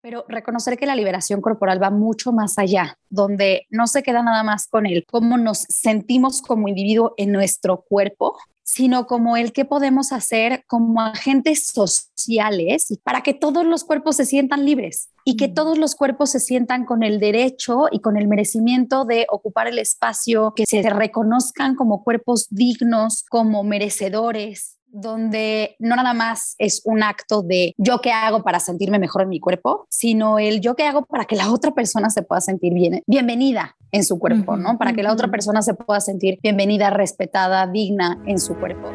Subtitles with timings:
[0.00, 4.42] Pero reconocer que la liberación corporal va mucho más allá, donde no se queda nada
[4.42, 9.64] más con el cómo nos sentimos como individuo en nuestro cuerpo, sino como el que
[9.64, 15.48] podemos hacer como agentes sociales para que todos los cuerpos se sientan libres y que
[15.48, 19.78] todos los cuerpos se sientan con el derecho y con el merecimiento de ocupar el
[19.78, 27.02] espacio, que se reconozcan como cuerpos dignos, como merecedores, donde no nada más es un
[27.02, 30.84] acto de yo qué hago para sentirme mejor en mi cuerpo, sino el yo qué
[30.84, 34.78] hago para que la otra persona se pueda sentir bien, bienvenida en su cuerpo, ¿no?
[34.78, 38.90] Para que la otra persona se pueda sentir bienvenida, respetada, digna en su cuerpo.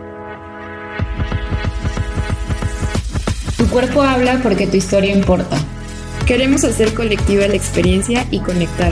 [3.58, 5.58] Tu cuerpo habla porque tu historia importa.
[6.28, 8.92] Queremos hacer colectiva la experiencia y conectar.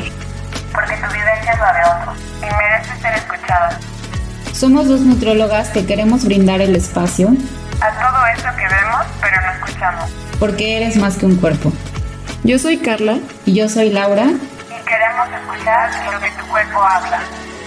[0.73, 3.79] Porque tu vivencia es la de otros y merece ser escuchada.
[4.61, 7.29] Somos dos nutriólogas que queremos brindar el espacio
[7.81, 10.11] a todo eso que vemos pero no escuchamos.
[10.39, 11.73] Porque eres más que un cuerpo.
[12.43, 17.21] Yo soy Carla y yo soy Laura y queremos escuchar lo que tu cuerpo habla.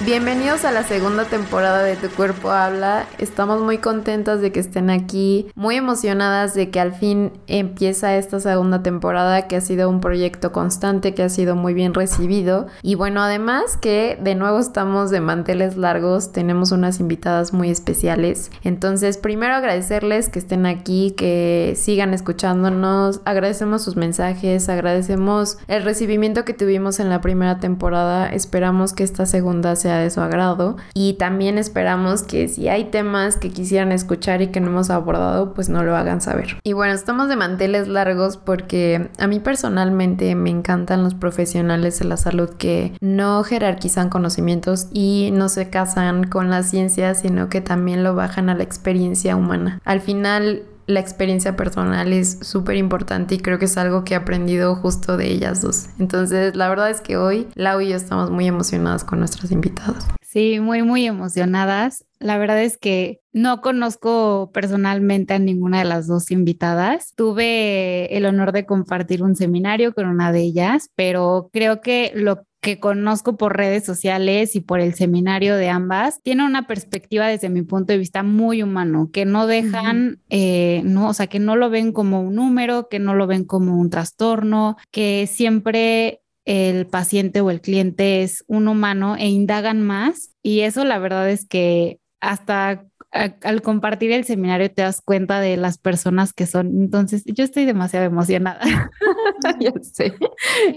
[0.05, 3.07] Bienvenidos a la segunda temporada de Tu Cuerpo Habla.
[3.17, 8.39] Estamos muy contentas de que estén aquí, muy emocionadas de que al fin empieza esta
[8.39, 12.67] segunda temporada que ha sido un proyecto constante, que ha sido muy bien recibido.
[12.83, 18.51] Y bueno, además que de nuevo estamos de manteles largos, tenemos unas invitadas muy especiales.
[18.63, 26.45] Entonces, primero agradecerles que estén aquí, que sigan escuchándonos, agradecemos sus mensajes, agradecemos el recibimiento
[26.45, 31.15] que tuvimos en la primera temporada, esperamos que esta segunda sea de su agrado y
[31.15, 35.69] también esperamos que si hay temas que quisieran escuchar y que no hemos abordado, pues
[35.69, 36.59] no lo hagan saber.
[36.65, 42.05] Y bueno, estamos de manteles largos porque a mí personalmente me encantan los profesionales de
[42.07, 47.61] la salud que no jerarquizan conocimientos y no se casan con la ciencia, sino que
[47.61, 49.81] también lo bajan a la experiencia humana.
[49.85, 54.17] Al final, la experiencia personal es súper importante y creo que es algo que he
[54.17, 55.87] aprendido justo de ellas dos.
[55.99, 60.07] Entonces, la verdad es que hoy Lau y yo estamos muy emocionadas con nuestras invitadas.
[60.23, 62.05] Sí, muy, muy emocionadas.
[62.19, 67.13] La verdad es que no conozco personalmente a ninguna de las dos invitadas.
[67.15, 72.45] Tuve el honor de compartir un seminario con una de ellas, pero creo que lo
[72.65, 77.51] que conozco por redes sociales y por el seminario de ambas, tiene una perspectiva desde
[77.51, 81.57] mi punto de vista muy humano, que no dejan, eh, no, o sea, que no
[81.57, 86.87] lo ven como un número, que no lo ven como un trastorno, que siempre el
[86.87, 90.31] paciente o el cliente es un humano e indagan más.
[90.43, 95.57] Y eso la verdad es que hasta al compartir el seminario te das cuenta de
[95.57, 96.67] las personas que son.
[96.67, 98.61] Entonces, yo estoy demasiado emocionada.
[99.61, 100.15] yo sé.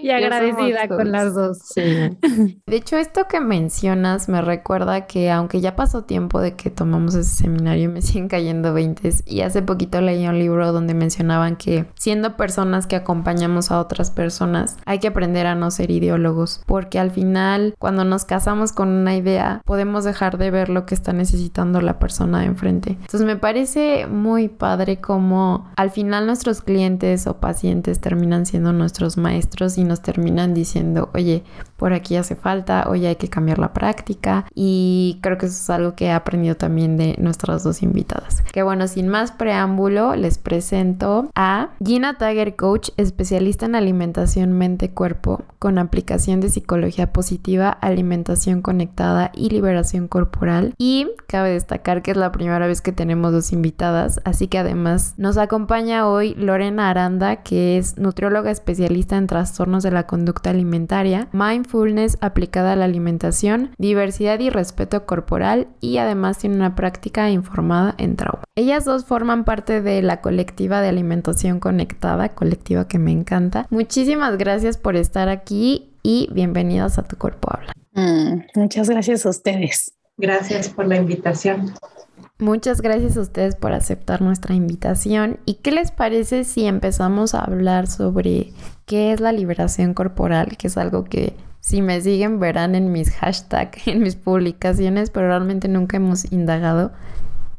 [0.01, 1.59] Y agradecida con las dos.
[1.59, 1.81] Sí.
[2.65, 7.15] De hecho, esto que mencionas me recuerda que aunque ya pasó tiempo de que tomamos
[7.15, 9.23] ese seminario, me siguen cayendo veintes.
[9.25, 14.11] Y hace poquito leí un libro donde mencionaban que siendo personas que acompañamos a otras
[14.11, 16.61] personas, hay que aprender a no ser ideólogos.
[16.65, 20.95] Porque al final, cuando nos casamos con una idea, podemos dejar de ver lo que
[20.95, 22.91] está necesitando la persona de enfrente.
[22.91, 29.17] Entonces me parece muy padre como al final nuestros clientes o pacientes terminan siendo nuestros
[29.17, 31.43] maestros y nos terminan diciendo, oye,
[31.77, 35.69] por aquí hace falta, oye, hay que cambiar la práctica y creo que eso es
[35.69, 38.43] algo que he aprendido también de nuestras dos invitadas.
[38.51, 45.43] Que bueno, sin más preámbulo, les presento a Gina Tiger Coach, especialista en alimentación mente-cuerpo
[45.59, 50.73] con aplicación de psicología positiva, alimentación conectada y liberación corporal.
[50.77, 55.13] Y cabe destacar que es la primera vez que tenemos dos invitadas, así que además
[55.17, 61.27] nos acompaña hoy Lorena Aranda, que es nutrióloga especialista en trastornos de la conducta alimentaria,
[61.31, 67.93] mindfulness aplicada a la alimentación, diversidad y respeto corporal y además tiene una práctica informada
[67.97, 68.43] en trauma.
[68.55, 73.67] Ellas dos forman parte de la colectiva de alimentación conectada, colectiva que me encanta.
[73.69, 77.73] Muchísimas gracias por estar aquí y bienvenidas a Tu Cuerpo Habla.
[77.93, 79.93] Mm, muchas gracias a ustedes.
[80.17, 81.73] Gracias por la invitación.
[82.39, 85.39] Muchas gracias a ustedes por aceptar nuestra invitación.
[85.45, 88.53] ¿Y qué les parece si empezamos a hablar sobre
[88.85, 90.55] qué es la liberación corporal?
[90.55, 95.27] Que es algo que si me siguen verán en mis hashtags, en mis publicaciones, pero
[95.29, 96.91] realmente nunca hemos indagado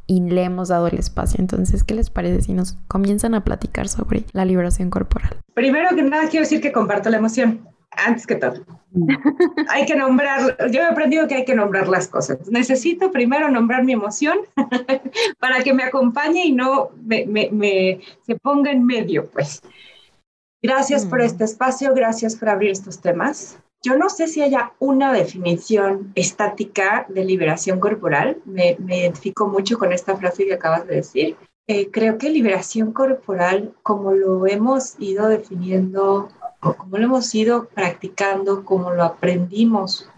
[0.07, 1.41] y le hemos dado el espacio.
[1.41, 5.39] Entonces, ¿qué les parece si nos comienzan a platicar sobre la liberación corporal?
[5.55, 7.69] Primero que nada, quiero decir que comparto la emoción
[8.07, 8.65] antes que todo.
[9.69, 12.49] hay que nombrar, yo he aprendido que hay que nombrar las cosas.
[12.49, 14.39] Necesito primero nombrar mi emoción
[15.39, 19.63] para que me acompañe y no me, se ponga en medio, pues.
[20.63, 21.25] Gracias por mm.
[21.25, 23.59] este espacio, gracias por abrir estos temas.
[23.83, 28.39] Yo no sé si haya una definición estática de liberación corporal.
[28.45, 31.37] Me, me identifico mucho con esta frase que acabas de decir.
[31.71, 36.31] Eh, creo que liberación corporal, como lo hemos ido definiendo,
[36.63, 40.09] o como lo hemos ido practicando, como lo aprendimos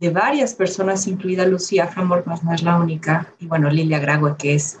[0.00, 4.54] de varias personas, incluida Lucía Framborg, no es la única, y bueno, Lilia Grague, que
[4.54, 4.80] es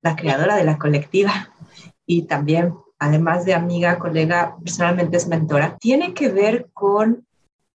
[0.00, 1.50] la creadora de la colectiva,
[2.06, 7.26] y también, además de amiga, colega, personalmente es mentora, tiene que ver con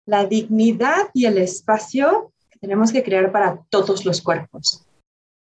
[0.06, 4.88] la dignidad y el espacio que tenemos que crear para todos los cuerpos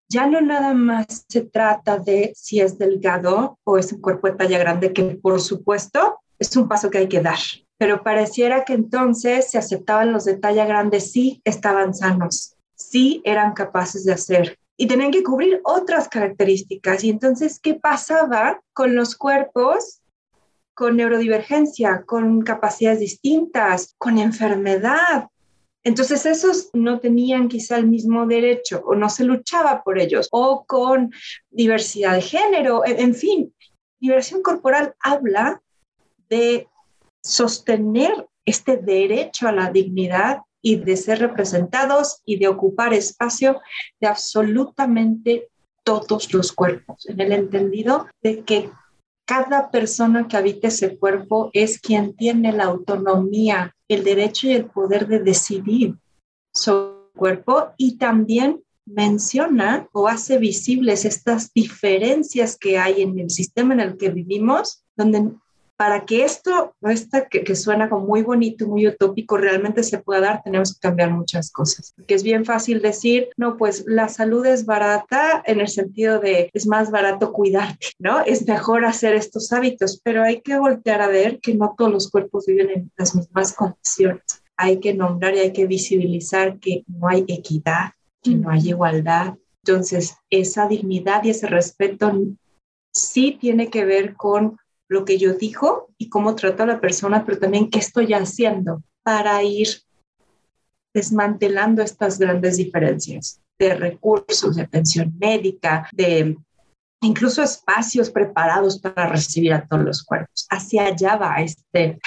[0.09, 4.35] ya no nada más se trata de si es delgado o es un cuerpo de
[4.35, 7.39] talla grande, que por supuesto es un paso que hay que dar.
[7.77, 13.53] Pero pareciera que entonces se aceptaban los de talla grande, sí estaban sanos, sí eran
[13.53, 14.57] capaces de hacer.
[14.75, 17.03] Y tenían que cubrir otras características.
[17.03, 20.01] Y entonces, ¿qué pasaba con los cuerpos
[20.79, 25.27] con neurodivergencia, con capacidades distintas, con enfermedad,
[25.83, 30.65] entonces esos no tenían quizá el mismo derecho o no se luchaba por ellos o
[30.65, 31.11] con
[31.49, 33.53] diversidad de género, en, fin,
[33.99, 35.61] liberación corporal habla
[36.29, 36.67] de
[37.21, 43.61] sostener este derecho a la dignidad y de ser representados y de ocupar espacio
[44.01, 45.47] de absolutamente
[45.83, 48.69] todos los cuerpos, en el entendido de que
[49.25, 54.65] cada persona que habita ese cuerpo es quien tiene la autonomía, el derecho y el
[54.65, 55.95] poder de decidir
[56.53, 63.29] sobre su cuerpo y también menciona o hace visibles estas diferencias que hay en el
[63.29, 65.31] sistema en el que vivimos, donde
[65.79, 70.19] para que esto, esta que, que, suena como muy bonito, muy utópico, realmente se pueda
[70.19, 71.93] dar, tenemos que cambiar muchas cosas.
[72.05, 76.49] Que es bien fácil decir, no, pues la salud es barata en el sentido de
[76.53, 78.19] es más barato cuidarte, ¿no?
[78.19, 82.11] Es mejor hacer estos hábitos, pero hay que voltear a ver que no todos los
[82.11, 84.43] cuerpos viven en las mismas condiciones.
[84.57, 87.91] Hay que nombrar y hay que visibilizar que no hay equidad,
[88.21, 89.35] que no hay igualdad.
[89.63, 92.11] Entonces, esa dignidad y ese respeto
[92.93, 94.57] sí tiene que ver con
[94.89, 98.83] lo que yo digo y cómo trato a la persona, pero también qué estoy haciendo
[99.03, 99.67] para ir
[100.93, 106.37] desmantelando estas grandes diferencias de recursos, de atención médica, de
[107.01, 110.47] incluso espacios preparados para recibir a todos los cuerpos.
[110.49, 111.99] Hacia allá va este,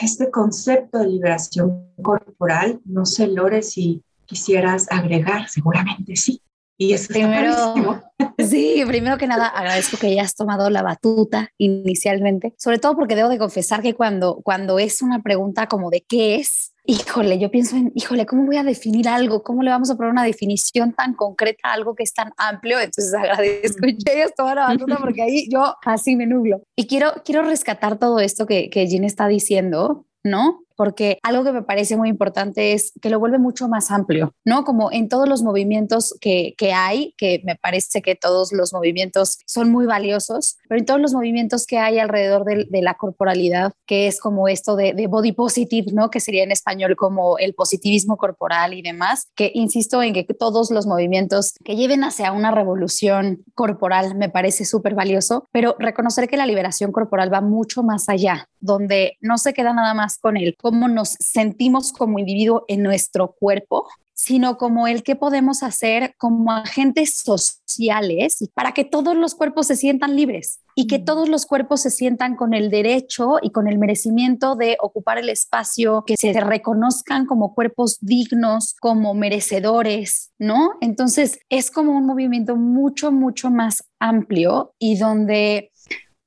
[0.00, 2.80] este concepto de liberación corporal.
[2.84, 6.40] No sé, Lore, si quisieras agregar, seguramente sí.
[6.78, 7.74] Y eso primero,
[8.38, 13.28] sí, primero que nada agradezco que hayas tomado la batuta inicialmente, sobre todo porque debo
[13.28, 17.76] de confesar que cuando, cuando es una pregunta como de qué es, híjole, yo pienso
[17.76, 19.42] en, híjole, ¿cómo voy a definir algo?
[19.42, 22.80] ¿Cómo le vamos a poner una definición tan concreta a algo que es tan amplio?
[22.80, 26.62] Entonces agradezco que hayas tomado la batuta porque ahí yo así me nublo.
[26.76, 30.62] Y quiero, quiero rescatar todo esto que, que Jean está diciendo, ¿no?
[30.76, 34.64] Porque algo que me parece muy importante es que lo vuelve mucho más amplio, ¿no?
[34.64, 39.38] Como en todos los movimientos que, que hay, que me parece que todos los movimientos
[39.46, 43.72] son muy valiosos, pero en todos los movimientos que hay alrededor de, de la corporalidad,
[43.86, 46.10] que es como esto de, de, body positive, ¿no?
[46.10, 50.70] Que sería en español como el positivismo corporal y demás, que insisto en que todos
[50.70, 56.36] los movimientos que lleven hacia una revolución corporal me parece súper valioso, pero reconocer que
[56.36, 60.56] la liberación corporal va mucho más allá, donde no se queda nada más con el
[60.62, 66.52] cómo nos sentimos como individuo en nuestro cuerpo, sino como el que podemos hacer como
[66.52, 71.04] agentes sociales para que todos los cuerpos se sientan libres y que mm.
[71.04, 75.28] todos los cuerpos se sientan con el derecho y con el merecimiento de ocupar el
[75.28, 80.74] espacio, que se reconozcan como cuerpos dignos, como merecedores, ¿no?
[80.80, 85.72] Entonces es como un movimiento mucho, mucho más amplio y donde,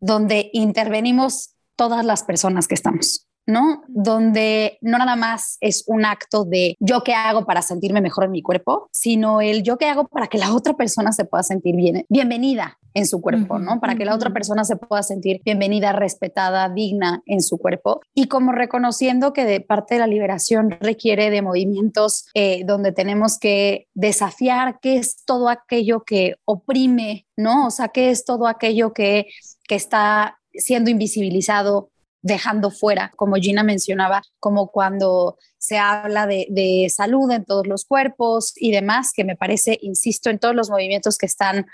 [0.01, 3.25] donde intervenimos todas las personas que estamos.
[3.45, 3.83] ¿No?
[3.87, 8.31] Donde no nada más es un acto de yo qué hago para sentirme mejor en
[8.31, 11.75] mi cuerpo, sino el yo qué hago para que la otra persona se pueda sentir
[11.75, 13.79] bien, bienvenida en su cuerpo, ¿no?
[13.81, 18.01] Para que la otra persona se pueda sentir bienvenida, respetada, digna en su cuerpo.
[18.13, 23.37] Y como reconociendo que de parte de la liberación requiere de movimientos eh, donde tenemos
[23.37, 27.67] que desafiar qué es todo aquello que oprime, ¿no?
[27.67, 29.27] O sea, qué es todo aquello que,
[29.67, 31.89] que está siendo invisibilizado
[32.25, 38.53] dejando fuera, como Gina mencionaba, como cuando se habla de, salud en todos los cuerpos
[38.55, 41.67] y demás, que me parece, insisto, en todos los movimientos que están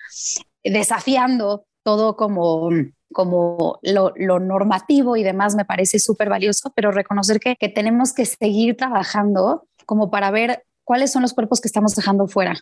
[0.62, 2.70] desafiando todo como
[3.14, 8.26] como lo, normativo y demás me parece súper valioso, pero reconocer que, que tenemos que
[8.26, 12.56] seguir trabajando como para ver cuáles son los cuerpos que estamos dejando fuera,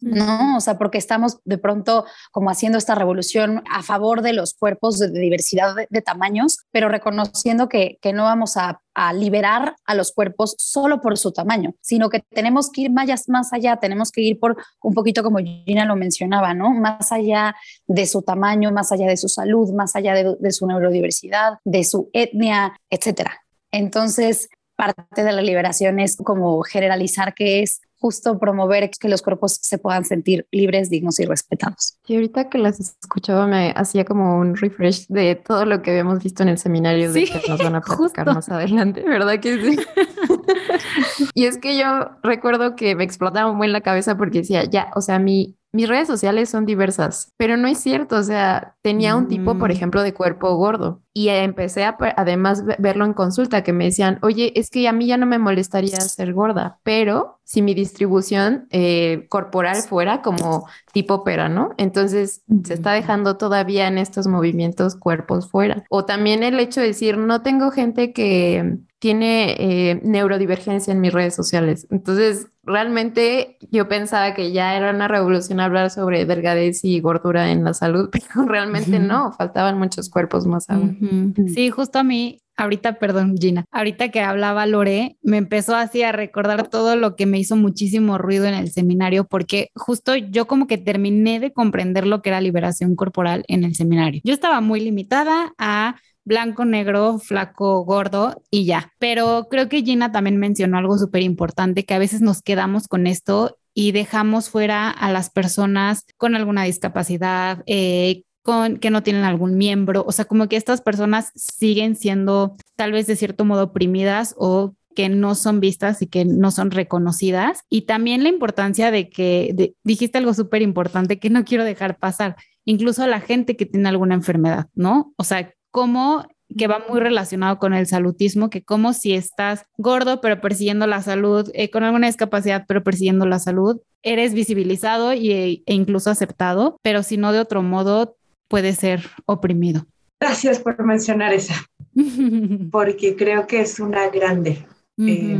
[0.00, 0.56] ¿no?
[0.56, 4.98] O sea, porque estamos de pronto como haciendo esta revolución a favor de los cuerpos
[4.98, 10.12] de, diversidad de, tamaños, pero reconociendo que, que no vamos a, a, liberar a los
[10.12, 14.22] cuerpos solo por su tamaño, sino que tenemos que ir más, más allá, tenemos que
[14.22, 16.70] ir por un poquito como Gina lo mencionaba, ¿no?
[16.70, 17.54] Más allá
[17.86, 22.10] de su tamaño, más allá de su salud, más allá de, su neurodiversidad, de su
[22.12, 23.42] etnia, etcétera.
[23.70, 29.58] Entonces, parte de la liberación es como generalizar que es justo promover que los cuerpos
[29.60, 31.98] se puedan sentir libres, dignos y respetados.
[32.06, 36.22] Y ahorita que las escuchaba me hacía como un refresh de todo lo que habíamos
[36.22, 39.78] visto en el seminario de que nos van a platicar más adelante, ¿verdad que sí?
[41.34, 44.90] y es que yo recuerdo que me explotaba muy en la cabeza porque decía, ya,
[44.94, 48.16] o sea, mi mis redes sociales son diversas, pero no es cierto.
[48.16, 49.72] O sea, tenía un tipo, por mm.
[49.72, 54.52] ejemplo, de cuerpo gordo y empecé a además verlo en consulta que me decían, oye,
[54.58, 59.26] es que a mí ya no me molestaría ser gorda, pero si mi distribución eh,
[59.28, 61.74] corporal fuera como tipo pera, ¿no?
[61.76, 65.84] Entonces se está dejando todavía en estos movimientos cuerpos fuera.
[65.90, 71.12] O también el hecho de decir, no tengo gente que tiene eh, neurodivergencia en mis
[71.12, 71.86] redes sociales.
[71.90, 77.64] Entonces, realmente yo pensaba que ya era una revolución hablar sobre delgadez y gordura en
[77.64, 81.34] la salud, pero realmente no, faltaban muchos cuerpos más aún.
[81.52, 86.12] Sí, justo a mí, ahorita, perdón, Gina, ahorita que hablaba Lore, me empezó así a
[86.12, 90.66] recordar todo lo que me hizo muchísimo ruido en el seminario, porque justo yo como
[90.66, 94.20] que terminé de comprender lo que era liberación corporal en el seminario.
[94.24, 95.96] Yo estaba muy limitada a
[96.28, 98.92] blanco, negro, flaco, gordo y ya.
[98.98, 103.08] Pero creo que Gina también mencionó algo súper importante, que a veces nos quedamos con
[103.08, 109.24] esto y dejamos fuera a las personas con alguna discapacidad, eh, con que no tienen
[109.24, 113.64] algún miembro, o sea, como que estas personas siguen siendo tal vez de cierto modo
[113.64, 117.60] oprimidas o que no son vistas y que no son reconocidas.
[117.70, 122.34] Y también la importancia de que dijiste algo súper importante que no quiero dejar pasar,
[122.64, 125.12] incluso a la gente que tiene alguna enfermedad, ¿no?
[125.16, 126.26] O sea, como
[126.58, 131.02] que va muy relacionado con el salutismo, que como si estás gordo pero persiguiendo la
[131.02, 136.80] salud, eh, con alguna discapacidad pero persiguiendo la salud, eres visibilizado y, e incluso aceptado,
[136.82, 138.16] pero si no de otro modo
[138.48, 139.86] puede ser oprimido.
[140.20, 141.54] Gracias por mencionar esa,
[142.72, 144.66] porque creo que es una grande.
[145.00, 145.38] Eh,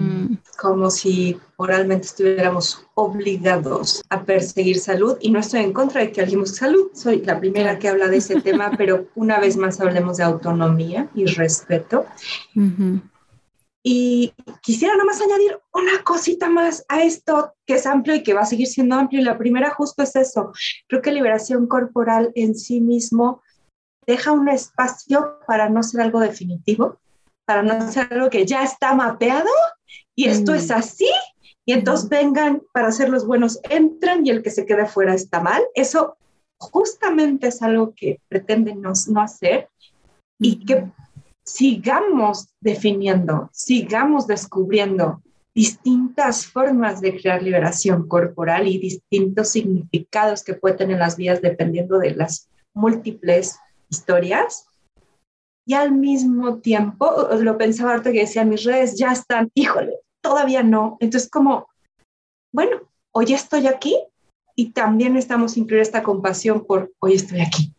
[0.57, 6.21] como si moralmente estuviéramos obligados a perseguir salud y no estoy en contra de que
[6.21, 10.19] hablemos salud, soy la primera que habla de ese tema, pero una vez más hablemos
[10.19, 12.07] de autonomía y respeto.
[13.83, 18.43] Y quisiera nomás añadir una cosita más a esto que es amplio y que va
[18.43, 19.21] a seguir siendo amplio.
[19.21, 20.53] Y la primera justo es eso.
[20.87, 23.43] Creo que liberación corporal en sí mismo
[24.07, 26.99] deja un espacio para no ser algo definitivo,
[27.49, 29.49] para no ser algo que ya está mapeado
[30.15, 30.73] y esto es mm.
[30.75, 31.11] así.
[31.65, 35.41] Y entonces vengan para ser los buenos, entran y el que se quede fuera está
[35.41, 35.63] mal.
[35.75, 36.19] Eso
[36.59, 39.71] justamente es algo que pretenden no, no hacer
[40.39, 40.93] y que
[41.43, 45.23] sigamos definiendo, sigamos descubriendo
[45.55, 51.99] distintas formas de crear liberación corporal y distintos significados que pueden tener las vías dependiendo
[51.99, 54.68] de las múltiples historias
[55.69, 60.63] y al mismo tiempo, lo pensaba ahorita que decía, mis redes ya están, híjole, todavía
[60.63, 60.97] no.
[60.99, 61.69] Entonces, como,
[62.55, 63.95] bueno, hoy estoy aquí
[64.57, 67.75] y también necesitamos incluir esta compasión por hoy estoy aquí.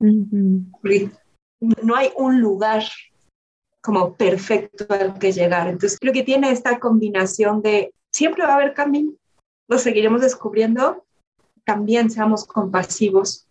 [0.00, 2.82] No hay un lugar
[3.82, 5.68] como perfecto al que llegar.
[5.68, 9.12] Entonces, creo que tiene esta combinación de siempre va a haber camino,
[9.68, 11.04] lo seguiremos descubriendo,
[11.66, 13.46] también seamos compasivos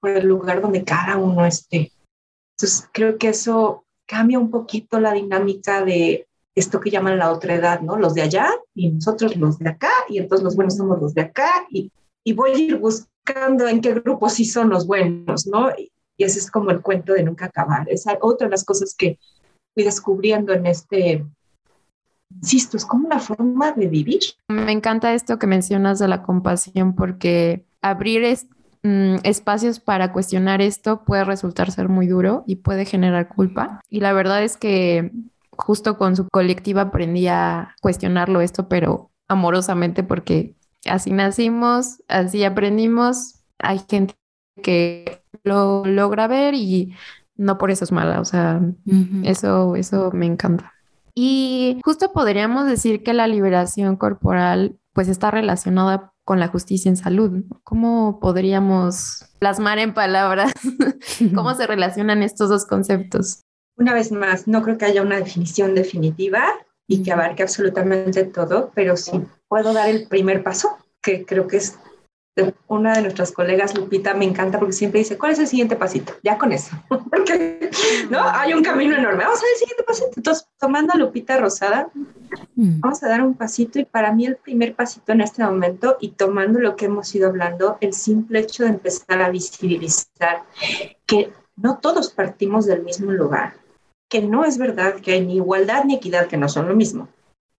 [0.00, 1.91] por el lugar donde cada uno esté.
[2.62, 7.54] Entonces, creo que eso cambia un poquito la dinámica de esto que llaman la otra
[7.54, 7.96] edad, ¿no?
[7.96, 11.22] Los de allá y nosotros los de acá, y entonces los buenos somos los de
[11.22, 11.90] acá, y,
[12.22, 15.70] y voy a ir buscando en qué grupo sí son los buenos, ¿no?
[15.76, 17.84] Y, ese es como el cuento de nunca acabar.
[17.90, 19.18] Es otra de las cosas que
[19.74, 21.26] fui descubriendo en este,
[22.30, 24.20] insisto, es como una forma de vivir.
[24.46, 28.46] Me encanta esto que mencionas de la compasión porque abrir es,
[28.84, 33.80] Mm, espacios para cuestionar esto puede resultar ser muy duro y puede generar culpa.
[33.88, 35.12] Y la verdad es que
[35.52, 43.44] justo con su colectiva aprendí a cuestionarlo esto, pero amorosamente porque así nacimos, así aprendimos.
[43.58, 44.14] Hay gente
[44.62, 46.94] que lo logra ver y
[47.36, 48.60] no por eso es mala, o sea,
[49.24, 50.72] eso, eso me encanta.
[51.14, 56.96] Y justo podríamos decir que la liberación corporal pues está relacionada con la justicia en
[56.96, 57.44] salud.
[57.64, 60.52] ¿Cómo podríamos plasmar en palabras
[61.34, 63.42] cómo se relacionan estos dos conceptos?
[63.76, 66.44] Una vez más, no creo que haya una definición definitiva
[66.86, 69.12] y que abarque absolutamente todo, pero sí
[69.48, 71.78] puedo dar el primer paso, que creo que es
[72.66, 76.14] una de nuestras colegas, Lupita, me encanta porque siempre dice, ¿cuál es el siguiente pasito?
[76.22, 76.70] Ya con eso,
[77.10, 77.70] porque
[78.10, 78.20] ¿no?
[78.22, 79.24] hay un camino enorme.
[79.24, 80.10] Vamos a ver el siguiente pasito.
[80.16, 81.90] Entonces, tomando a Lupita Rosada,
[82.54, 82.80] mm.
[82.80, 86.12] vamos a dar un pasito y para mí el primer pasito en este momento y
[86.12, 90.44] tomando lo que hemos ido hablando, el simple hecho de empezar a visibilizar
[91.04, 93.54] que no todos partimos del mismo lugar,
[94.08, 97.08] que no es verdad que hay ni igualdad ni equidad, que no son lo mismo.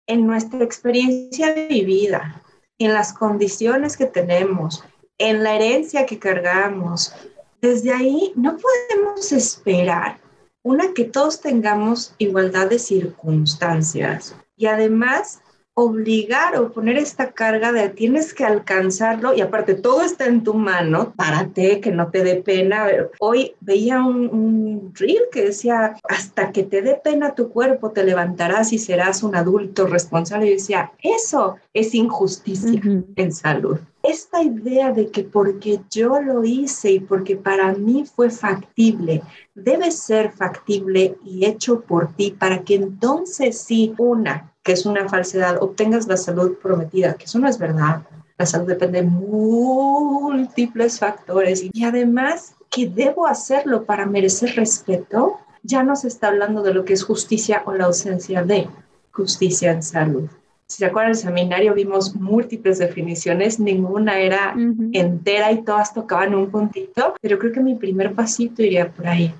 [0.06, 2.42] En nuestra experiencia de vida,
[2.84, 4.84] en las condiciones que tenemos,
[5.18, 7.14] en la herencia que cargamos.
[7.60, 10.18] Desde ahí no podemos esperar,
[10.62, 15.40] una, que todos tengamos igualdad de circunstancias y además
[15.74, 20.54] obligar o poner esta carga de tienes que alcanzarlo y aparte todo está en tu
[20.54, 22.86] mano, párate, que no te dé pena.
[23.20, 28.04] Hoy veía un, un reel que decía, hasta que te dé pena tu cuerpo, te
[28.04, 30.48] levantarás y serás un adulto responsable.
[30.48, 32.80] Y decía, eso es injusticia
[33.16, 33.78] en salud.
[34.02, 39.22] Esta idea de que porque yo lo hice y porque para mí fue factible,
[39.54, 45.08] debe ser factible y hecho por ti para que entonces sí, una, que es una
[45.08, 48.02] falsedad, obtengas la salud prometida, que eso no es verdad.
[48.38, 55.84] La salud depende de múltiples factores y además que debo hacerlo para merecer respeto, ya
[55.84, 58.68] no se está hablando de lo que es justicia o la ausencia de
[59.12, 60.28] justicia en salud.
[60.66, 64.54] Si se acuerdan del seminario vimos múltiples definiciones, ninguna era
[64.92, 69.34] entera y todas tocaban un puntito, pero creo que mi primer pasito iría por ahí.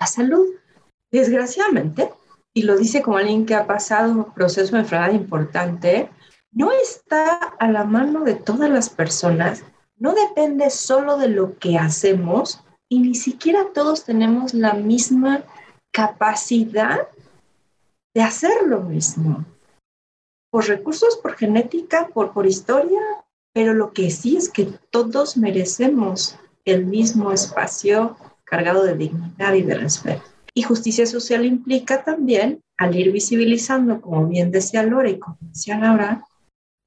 [0.00, 0.46] La salud,
[1.10, 2.10] desgraciadamente,
[2.54, 6.08] y lo dice como alguien que ha pasado un proceso de enfermedad importante,
[6.52, 9.62] no está a la mano de todas las personas,
[9.98, 15.42] no depende solo de lo que hacemos y ni siquiera todos tenemos la misma
[15.90, 17.08] capacidad
[18.14, 19.44] de hacer lo mismo.
[20.50, 23.00] Por recursos, por genética, por, por historia,
[23.52, 29.62] pero lo que sí es que todos merecemos el mismo espacio cargado de dignidad y
[29.62, 30.22] de respeto.
[30.54, 35.78] Y justicia social implica también, al ir visibilizando, como bien decía Lore y como decía
[35.78, 36.24] Laura,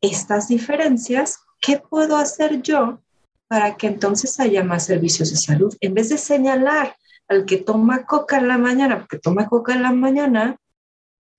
[0.02, 3.02] estas diferencias, ¿qué puedo hacer yo
[3.48, 5.76] para que entonces haya más servicios de salud?
[5.80, 6.96] En vez de señalar
[7.28, 10.58] al que toma coca en la mañana, porque toma coca en la mañana,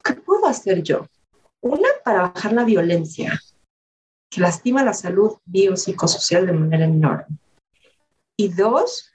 [0.04, 1.06] ¿qué puedo hacer yo?
[1.62, 3.40] Una, para bajar la violencia,
[4.30, 7.38] que lastima la salud biopsicosocial de manera enorme.
[8.36, 9.10] Y dos,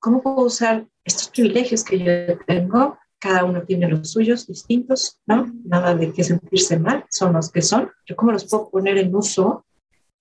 [0.00, 5.50] ¿cómo puedo usar estos privilegios que yo tengo, cada uno tiene los suyos distintos, ¿no?
[5.64, 7.90] Nada de que sentirse mal, son los que son.
[8.04, 9.64] Yo cómo los puedo poner en uso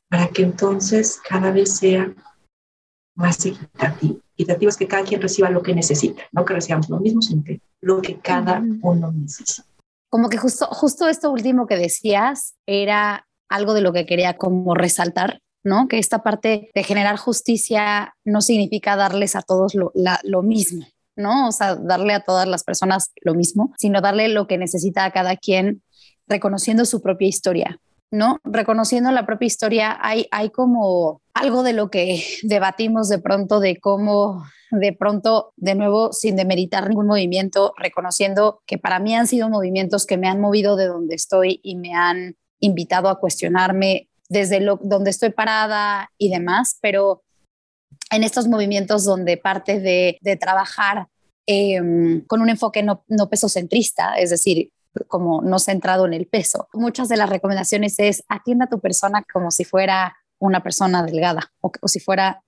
[0.09, 2.13] para que entonces cada vez sea
[3.15, 4.19] más equitativo.
[4.35, 7.43] Equitativo es que cada quien reciba lo que necesita, no que recibamos lo mismo, sino
[7.43, 9.67] que lo que cada uno necesita.
[10.13, 14.75] Como que justo, justo esto último que decías era algo de lo que quería como
[14.75, 15.87] resaltar, ¿no?
[15.87, 21.47] Que esta parte de generar justicia no significa darles a todos lo, lo mismo, ¿no?
[21.47, 25.11] O sea, darle a todas las personas lo mismo, sino darle lo que necesita a
[25.11, 25.81] cada quien,
[26.27, 27.79] reconociendo su propia historia,
[28.13, 28.39] ¿no?
[28.43, 33.77] Reconociendo la propia historia, hay, hay como algo de lo que debatimos de pronto, de
[33.77, 39.49] cómo de pronto, de nuevo, sin demeritar ningún movimiento, reconociendo que para mí han sido
[39.49, 44.61] movimientos que me han movido de donde estoy y me han invitado a cuestionarme desde
[44.61, 47.23] lo, donde estoy parada y demás, pero
[48.11, 51.07] en estos movimientos donde parte de, trabajar
[51.45, 54.71] em, con un enfoque no, no pesocentrista, es decir,
[55.07, 56.67] como no centrado en el peso.
[56.73, 61.51] Muchas de las recomendaciones es atienda a tu persona como si fuera una persona delgada
[61.61, 62.43] o, o si fuera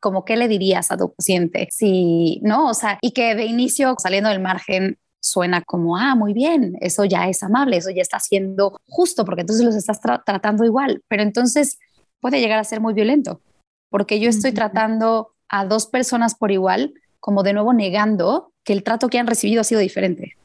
[0.00, 3.96] como qué le dirías a tu paciente si no o sea y que de inicio
[3.98, 8.20] saliendo del margen suena como, ah, muy bien, eso ya es amable, eso ya está
[8.20, 11.78] siendo justo, porque entonces los estás tratando igual, pero entonces
[12.20, 13.40] puede llegar a ser muy violento,
[13.88, 18.82] porque yo estoy tratando a dos personas por igual, como de nuevo negando que el
[18.82, 20.36] trato que han recibido ha sido diferente,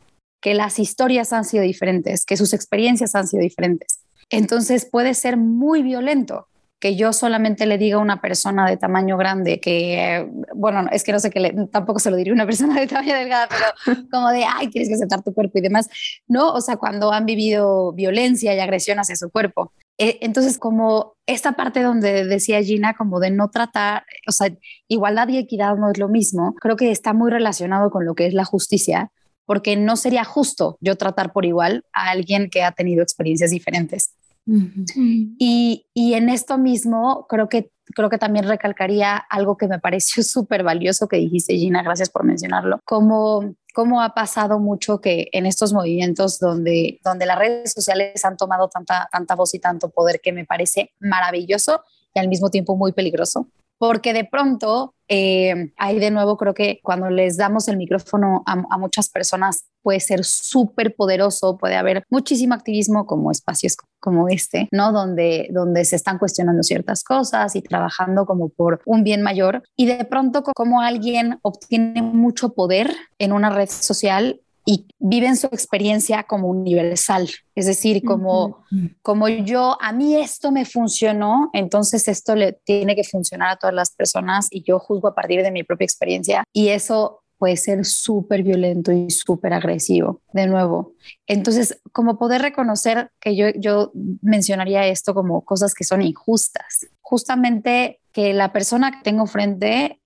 [0.41, 3.99] que las historias han sido diferentes, que sus experiencias han sido diferentes.
[4.30, 6.47] Entonces puede ser muy violento
[6.80, 11.12] que yo solamente le diga a una persona de tamaño grande que, bueno, es que
[11.12, 13.49] no sé que tampoco se lo diría a una persona de tamaño delgada,
[13.86, 15.89] pero como de, ay, tienes que aceptar tu cuerpo y demás,
[16.28, 16.54] ¿no?
[16.54, 19.73] O sea, cuando han vivido violencia y agresión hacia su cuerpo.
[19.97, 24.49] E, entonces, como esta parte donde decía Gina, como de no tratar, o sea,
[24.88, 28.25] igualdad y equidad no es lo mismo, creo que está muy relacionado con lo que
[28.25, 29.12] es la justicia,
[29.49, 34.13] porque no sería justo yo tratar por igual a alguien que ha tenido experiencias diferentes.
[34.45, 40.21] Y, y, en esto mismo creo que, creo que también recalcaría algo que me pareció
[40.23, 45.47] súper valioso que dijiste, Gina, gracias por mencionarlo, como cómo ha pasado mucho que en
[45.47, 50.21] estos movimientos donde, donde las redes sociales han tomado tanta, tanta voz y tanto poder
[50.21, 51.81] que me parece maravilloso
[52.13, 53.47] y al mismo tiempo muy peligroso
[53.80, 58.78] porque de pronto eh, ahí de nuevo creo que cuando les damos el micrófono a,
[58.78, 64.92] muchas personas puede ser súper poderoso, puede haber muchísimo activismo como espacios como este, ¿no?
[64.92, 69.88] Donde, donde se están cuestionando ciertas cosas y trabajando como por un bien mayor y
[69.88, 76.21] de pronto como alguien obtiene mucho poder en una red social y viven su experiencia
[76.21, 77.27] como universal.
[77.55, 78.63] Es decir, como,
[79.01, 83.73] como yo, a mí esto me funcionó, entonces esto le tiene que funcionar a todas
[83.73, 87.84] las personas y yo juzgo a partir de mi propia experiencia y eso puede ser
[87.84, 90.93] súper violento y súper agresivo, de nuevo.
[91.25, 98.01] Entonces, como poder reconocer que yo, yo mencionaría esto como cosas que son injustas, justamente
[98.12, 99.98] que la persona que tengo frente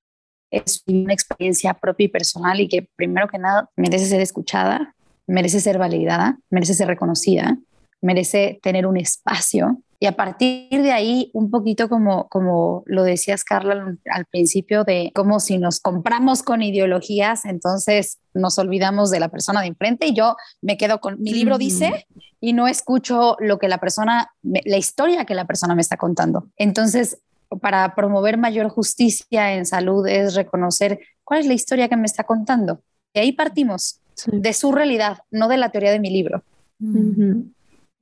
[0.54, 4.96] es una experiencia propia y personal y que primero que nada merece ser escuchada,
[5.28, 7.58] merece ser validada, merece ser reconocida,
[8.02, 9.82] merece tener un espacio.
[10.00, 15.12] Y a partir de ahí, un poquito como, como lo decías, Carla, al principio, de
[15.16, 20.13] como si nos compramos con ideologías, entonces nos olvidamos de la persona de enfrente y
[20.13, 22.06] yo me quedo con mi libro dice
[22.42, 26.50] y no escucho lo que la persona, la historia que la persona me está contando.
[26.58, 27.20] Entonces,
[27.62, 32.24] para promover mayor justicia en salud es reconocer cuál es la historia que me está
[32.24, 32.82] contando.
[33.13, 36.44] Y ahí partimos, de su realidad, no de la teoría de mi libro.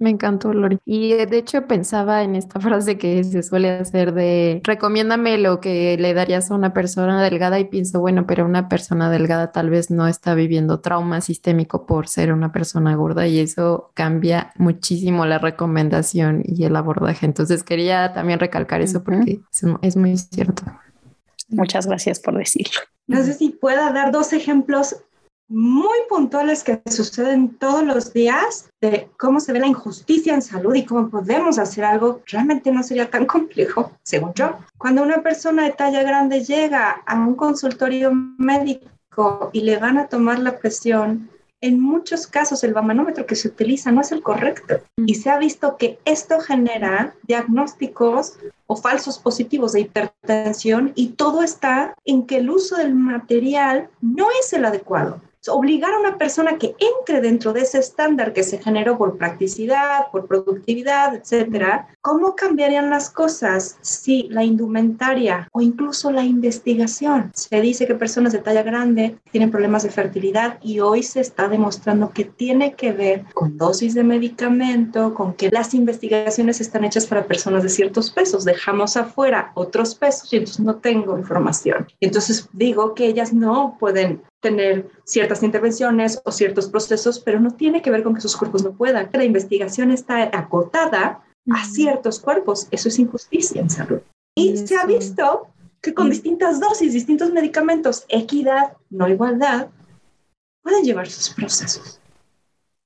[0.02, 0.80] Me encantó, Lori.
[0.84, 5.62] Y eh, de hecho pensaba en esta frase que se suele hacer de recomiéndame lo
[5.62, 9.70] que le darías a una persona delgada y pienso, bueno, pero una persona delgada tal
[9.70, 15.28] vez no está viviendo trauma sistémico por ser una persona gorda y eso cambia muchísimo
[15.28, 17.28] la recomendación y el abordaje.
[17.28, 19.42] Entonces quería también recalcar eso porque
[19.84, 20.64] es muy cierto.
[21.50, 22.82] Muchas gracias por decirlo.
[23.06, 24.96] No sé si pueda dar dos ejemplos
[25.52, 30.74] muy puntuales que suceden todos los días de cómo se ve la injusticia en salud
[30.76, 34.56] y cómo podemos hacer algo, realmente no sería tan complejo, según yo.
[34.78, 40.08] Cuando una persona de talla grande llega a un consultorio médico y le van a
[40.08, 44.80] tomar la presión, en muchos casos el bamanómetro que se utiliza no es el correcto.
[45.06, 51.44] Y se ha visto que esto genera diagnósticos o falsos positivos de hipertensión y todo
[51.44, 56.58] está en que el uso del material no es el adecuado obligar a una persona
[56.58, 62.36] que entre dentro de ese estándar que se generó por practicidad, por productividad, etcétera, ¿cómo
[62.36, 68.40] cambiarían las cosas si la indumentaria o incluso la investigación se dice que personas de
[68.40, 73.26] talla grande tienen problemas de fertilidad y hoy se está demostrando que tiene que ver
[73.34, 78.46] con dosis de medicamento, con que las investigaciones están hechas para personas de ciertos pesos,
[78.46, 81.88] dejamos afuera otros pesos y entonces no tengo información.
[82.00, 87.82] Entonces digo que ellas no pueden tener ciertas intervenciones o ciertos procesos, pero no tiene
[87.82, 89.10] que ver con que sus cuerpos no puedan.
[89.14, 92.68] La investigación está acotada a ciertos cuerpos.
[92.72, 94.02] Eso es injusticia en salud.
[94.36, 95.48] Y se ha visto
[95.82, 99.70] que con distintas dosis, distintos medicamentos, equidad, no igualdad,
[100.62, 102.00] pueden llevar sus procesos.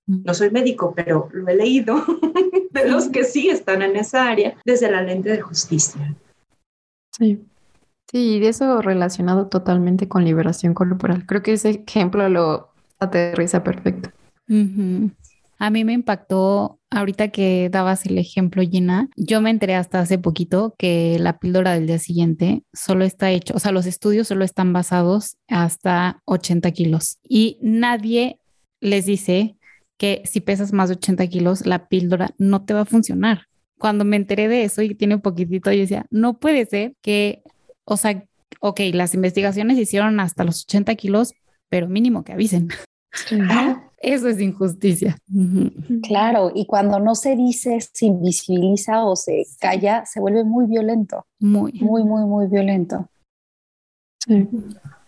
[0.07, 2.03] No soy médico, pero lo he leído
[2.71, 6.15] de los que sí están en esa área desde la lente de justicia.
[7.11, 7.43] Sí.
[8.11, 11.25] Sí, y eso relacionado totalmente con liberación corporal.
[11.25, 14.09] Creo que ese ejemplo lo aterriza perfecto.
[15.57, 19.09] A mí me impactó ahorita que dabas el ejemplo, Gina.
[19.15, 23.55] Yo me enteré hasta hace poquito que la píldora del día siguiente solo está hecho,
[23.55, 28.39] o sea, los estudios solo están basados hasta 80 kilos y nadie
[28.81, 29.55] les dice
[29.97, 33.47] que si pesas más de 80 kilos, la píldora no te va a funcionar.
[33.77, 37.43] Cuando me enteré de eso y tiene un poquitito, yo decía, no puede ser que
[37.85, 38.23] o sea,
[38.59, 41.33] ok, las investigaciones hicieron hasta los 80 kilos,
[41.69, 42.69] pero mínimo que avisen.
[43.97, 45.17] Eso es injusticia.
[46.03, 51.25] Claro, y cuando no se dice, se invisibiliza o se calla, se vuelve muy violento.
[51.39, 53.09] Muy, muy, muy, muy violento.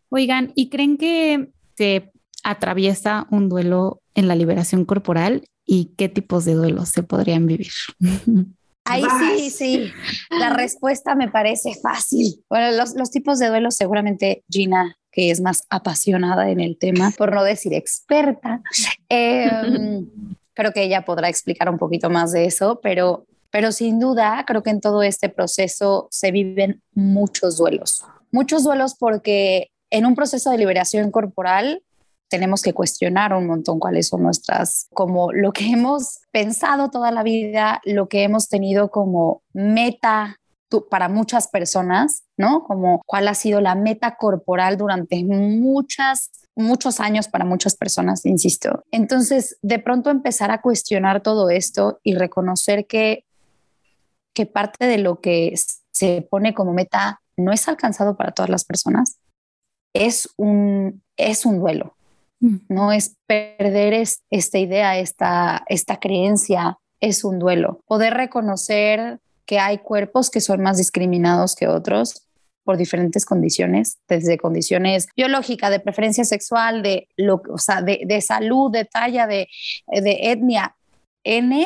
[0.10, 2.12] Oigan, ¿y creen que se
[2.44, 7.72] atraviesa un duelo en la liberación corporal y qué tipos de duelos se podrían vivir?
[8.88, 9.91] Ahí sí, sí.
[10.30, 12.43] La respuesta me parece fácil.
[12.50, 17.34] Bueno, los, tipos de duelo seguramente Gina que es más apasionada en el tema, por
[17.34, 18.62] no decir experta,
[19.10, 20.08] em,
[20.54, 24.62] creo que ella podrá explicar un poquito más de eso, pero, pero sin duda creo
[24.62, 28.06] que en todo este proceso se viven muchos duelos.
[28.32, 31.82] Muchos duelos porque en un proceso de liberación corporal
[32.30, 37.24] tenemos que cuestionar un montón cuáles son nuestras, como lo que hemos pensado toda la
[37.24, 40.38] vida, lo que hemos tenido como meta
[40.90, 42.63] para muchas personas, ¿no?
[42.63, 48.84] Como cuál ha sido la meta corporal durante muchas muchos años para muchas personas, insisto.
[48.92, 53.26] Entonces, de pronto empezar a cuestionar todo esto y reconocer que,
[54.34, 55.54] que parte de lo que
[55.92, 59.20] se pone como meta no es alcanzado para todas las personas,
[59.94, 61.96] es un, es un duelo.
[62.39, 63.93] No es perder
[64.30, 67.82] esta idea, esta, esta creencia, es un duelo.
[67.88, 72.28] Poder reconocer que hay cuerpos que son más discriminados que otros
[72.63, 77.08] por diferentes condiciones, desde condiciones biológicas, de preferencia sexual, de,
[77.50, 79.47] o sea, de, de salud, de talla, de,
[79.88, 80.76] de etnia,
[81.23, 81.65] N,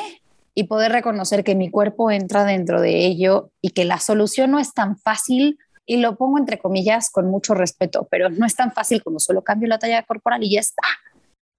[0.54, 4.60] y poder reconocer que mi cuerpo entra dentro de ello y que la solución no
[4.60, 5.58] es tan fácil
[5.92, 9.44] y lo pongo entre comillas con mucho respeto, pero no es tan fácil como solo
[9.44, 10.84] cambio la talla corporal y ya está.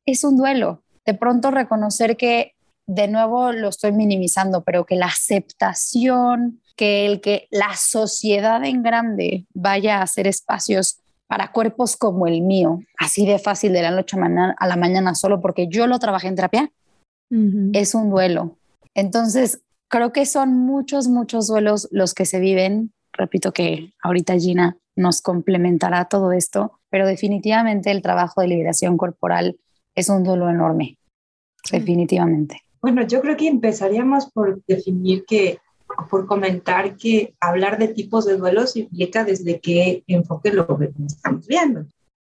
[0.07, 0.83] Es un duelo.
[1.05, 2.55] De pronto reconocer que
[2.87, 8.83] de nuevo lo estoy minimizando, pero que la aceptación, que el que la sociedad en
[8.83, 13.91] grande vaya a hacer espacios para cuerpos como el mío, así de fácil de la
[13.91, 14.17] noche
[14.59, 16.73] a la mañana solo porque yo lo trabajé en terapia,
[17.75, 18.57] es un duelo.
[18.95, 22.95] Entonces, creo que son muchos, muchos duelos los que se viven.
[23.13, 29.59] Repito que ahorita Gina nos complementará todo esto, pero definitivamente el trabajo de liberación corporal
[29.95, 30.99] es un duelo enorme,
[31.71, 32.63] definitivamente.
[32.81, 35.59] Bueno, yo creo que empezaríamos por definir que,
[36.11, 40.67] por comentar que hablar de tipos de duelos implica desde qué enfoque lo
[41.07, 41.87] estamos viendo.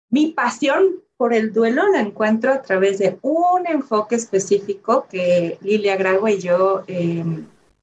[0.09, 5.97] Mi pasión por el duelo la encuentro a través de un enfoque específico que Lilia
[5.97, 7.23] Grago y yo eh,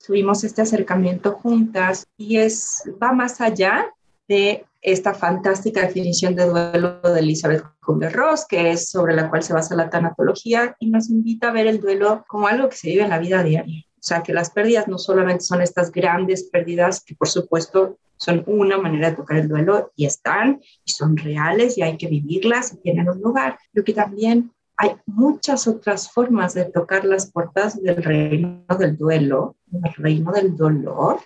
[0.06, 3.92] tuvimos este acercamiento juntas y es, va más allá
[4.28, 9.52] de esta fantástica definición de duelo de Elizabeth Kubler-Ross, que es sobre la cual se
[9.52, 13.02] basa la tanatología, y nos invita a ver el duelo como algo que se vive
[13.02, 13.84] en la vida diaria.
[13.94, 18.44] O sea, que las pérdidas no solamente son estas grandes pérdidas, que por supuesto son
[18.46, 22.72] una manera de tocar el duelo y están, y son reales y hay que vivirlas
[22.72, 27.82] y tienen un lugar, pero que también hay muchas otras formas de tocar las puertas
[27.82, 31.20] del reino del duelo, del reino del dolor,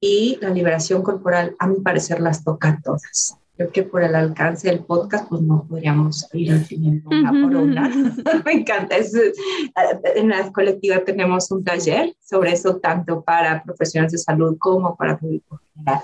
[0.00, 3.38] y la liberación corporal, a mi parecer, las toca todas.
[3.56, 7.88] Creo que por el alcance del podcast, pues no podríamos ir definiendo una por una.
[8.44, 8.96] Me encanta.
[8.96, 15.18] en la colectiva tenemos un taller sobre eso, tanto para profesionales de salud como para
[15.18, 16.00] público general.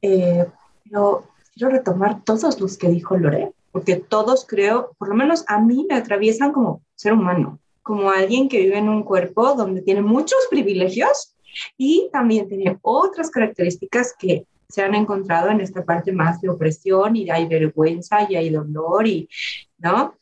[0.00, 0.46] Eh,
[0.84, 5.58] pero quiero retomar todos los que dijo Lore, porque todos creo, por lo menos a
[5.58, 10.02] mí me atraviesan como ser humano, como alguien que vive en un cuerpo donde tiene
[10.02, 11.34] muchos privilegios
[11.76, 17.16] y también tiene otras características que se han encontrado en esta parte más de opresión
[17.16, 19.28] y hay vergüenza y hay dolor y,
[19.78, 20.14] ¿no?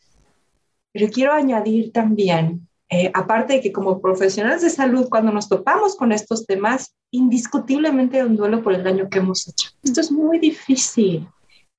[0.92, 5.94] Pero quiero añadir también, eh, aparte de que como profesionales de salud, cuando nos topamos
[5.94, 9.70] con estos temas, indiscutiblemente un duelo por el daño que hemos hecho.
[9.84, 11.28] Esto es muy difícil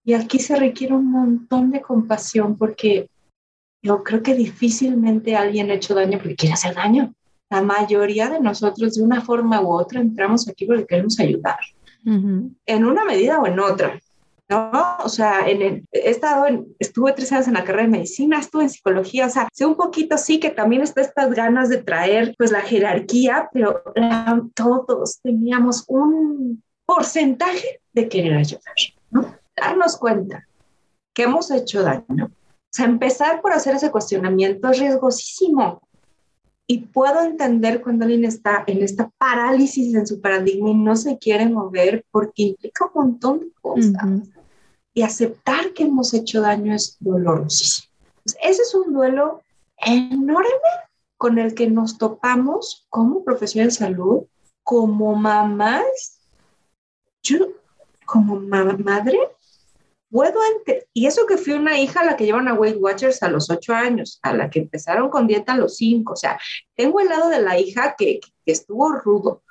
[0.03, 3.09] y aquí se requiere un montón de compasión porque
[3.83, 7.13] yo creo que difícilmente alguien ha hecho daño porque quiere hacer daño
[7.51, 11.59] la mayoría de nosotros de una forma u otra entramos aquí porque queremos ayudar,
[12.05, 13.99] en una medida o en otra.
[14.49, 14.71] ¿no?
[15.03, 18.63] O sea, en he estado en, estuve tres años en la carrera de medicina, estuve
[18.63, 22.33] en psicología, o sea, sé un poquito sí que también está estas ganas de traer
[22.37, 23.81] pues la jerarquía, pero
[24.55, 28.75] todos teníamos un porcentaje de querer ayudar,
[29.09, 29.40] ¿no?
[29.61, 30.47] Darnos cuenta
[31.13, 32.25] que hemos hecho daño.
[32.25, 35.81] O sea, empezar por hacer ese cuestionamiento es riesgosísimo.
[36.65, 41.17] Y puedo entender cuando alguien está en esta parálisis en su paradigma y no se
[41.19, 44.31] quiere mover porque implica un montón de cosas.
[44.95, 47.87] Y aceptar que hemos hecho daño es dolorosísimo.
[48.41, 49.43] ese es un duelo
[49.77, 50.71] enorme
[51.17, 54.23] con el que nos topamos como profesionales de salud,
[54.63, 56.19] como mamás.
[57.21, 57.49] Yo,
[58.05, 59.19] como madre,
[60.11, 60.39] puedo
[60.93, 63.49] y eso que fui una hija a la que llevan a Weight Watchers a los
[63.49, 66.37] ocho años, a la que empezaron con dieta a los cinco, o sea,
[66.75, 69.43] tengo el lado de la hija que, estuvo rudo,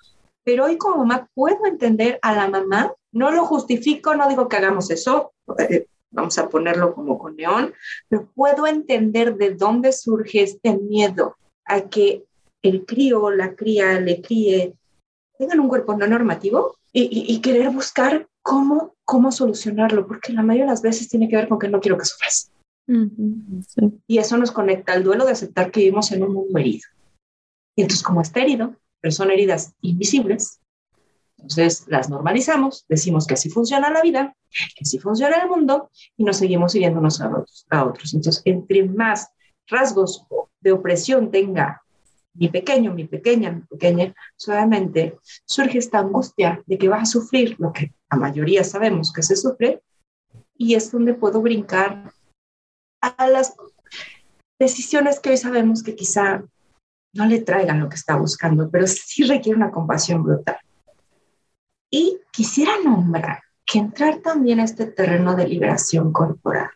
[0.45, 4.57] pero hoy como mamá puedo entender a la mamá, no lo justifico, no digo que
[4.57, 7.73] hagamos eso, eh, vamos a ponerlo como con neón,
[8.09, 12.25] pero puedo entender de dónde surge este miedo a que
[12.61, 14.75] el crío la cría le críe
[15.39, 20.71] tengan un cuerpo no normativo y querer buscar cómo, cómo solucionarlo, porque la mayoría de
[20.71, 22.53] las veces tiene que ver con que no quiero que sufras.
[24.07, 26.89] Y eso nos conecta al duelo de aceptar que vivimos en un mundo herido.
[27.77, 30.61] Y entonces, como está herido, pero son heridas invisibles,
[31.39, 36.25] entonces las normalizamos, decimos que así funciona la vida, que así funciona el mundo, y
[36.25, 37.67] nos seguimos hiriéndonos a otros.
[37.71, 38.13] A otros.
[38.13, 39.29] Entonces, entre más
[39.67, 40.27] rasgos
[40.61, 41.83] de opresión tenga
[42.41, 47.55] mi pequeño, mi pequeña, mi pequeña, solamente surge esta angustia de que vas a sufrir
[47.59, 49.83] lo que la mayoría sabemos que se sufre,
[50.57, 52.13] y es donde puedo brincar
[53.03, 53.55] a las
[54.59, 56.43] decisiones que hoy sabemos que quizá
[57.13, 60.57] no le traigan lo que está buscando, pero sí requiere una compasión brutal.
[61.91, 66.71] Y quisiera nombrar que entrar también a este terreno de liberación corporal,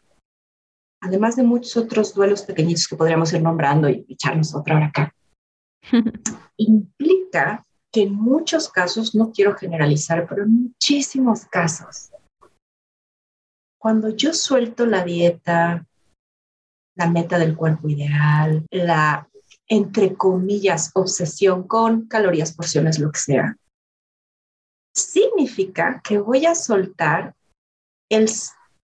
[1.01, 5.15] además de muchos otros duelos pequeñitos que podríamos ir nombrando y echarnos otra hora acá,
[6.57, 12.11] implica que en muchos casos, no quiero generalizar, pero en muchísimos casos,
[13.79, 15.87] cuando yo suelto la dieta,
[16.97, 19.29] la meta del cuerpo ideal, la,
[19.69, 23.57] entre comillas, obsesión con calorías, porciones, lo que sea,
[24.95, 27.35] significa que voy a soltar
[28.11, 28.29] el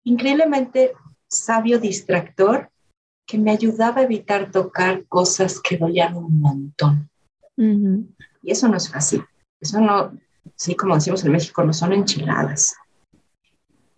[0.04, 0.94] increíblemente
[1.30, 2.72] sabio distractor
[3.28, 7.10] que me ayudaba a evitar tocar cosas que dolían un montón.
[7.58, 9.24] Y eso no es fácil.
[9.60, 10.18] Eso no,
[10.56, 12.74] sí, como decimos en México, no son enchiladas.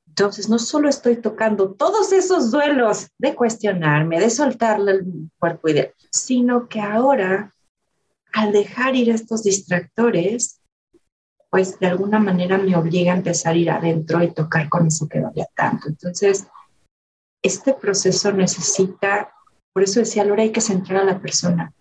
[0.08, 5.94] Entonces, no solo estoy tocando todos esos duelos de cuestionarme, de soltarle el cuerpo ideal,
[6.12, 7.54] sino que ahora,
[8.34, 10.60] al dejar ir estos distractores,
[11.50, 15.08] pues de alguna manera me obliga a empezar a ir adentro y tocar con eso
[15.08, 15.88] que valía tanto.
[15.88, 16.48] Entonces,
[17.42, 19.32] este proceso necesita,
[19.74, 21.74] por eso decía Laura, hay que centrar a la persona.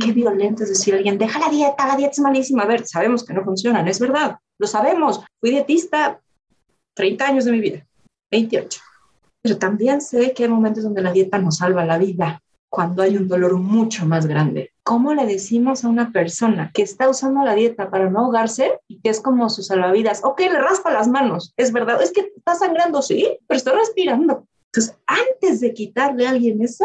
[0.00, 2.62] Qué violento es decir a alguien, deja la dieta, la dieta es malísima.
[2.62, 5.22] A ver, sabemos que no funcionan, es verdad, lo sabemos.
[5.40, 6.20] Fui dietista
[6.94, 7.86] 30 años de mi vida,
[8.30, 8.80] 28.
[9.42, 12.42] Pero también sé que hay momentos donde la dieta nos salva la vida,
[12.74, 14.72] cuando hay un dolor mucho más grande.
[14.82, 19.00] ¿Cómo le decimos a una persona que está usando la dieta para no ahogarse y
[19.00, 20.24] que es como su salvavidas?
[20.24, 24.48] Ok, le raspa las manos, es verdad, es que está sangrando, sí, pero está respirando.
[24.74, 26.84] Entonces, antes de quitarle a alguien eso,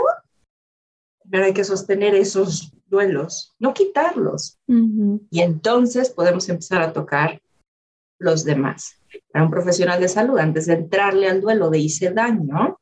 [1.24, 4.60] primero hay que sostener esos duelos, no quitarlos.
[4.68, 7.42] Y entonces podemos empezar a tocar
[8.20, 8.96] los demás
[9.32, 12.80] para un profesional de salud, antes de entrarle al duelo de hice daño,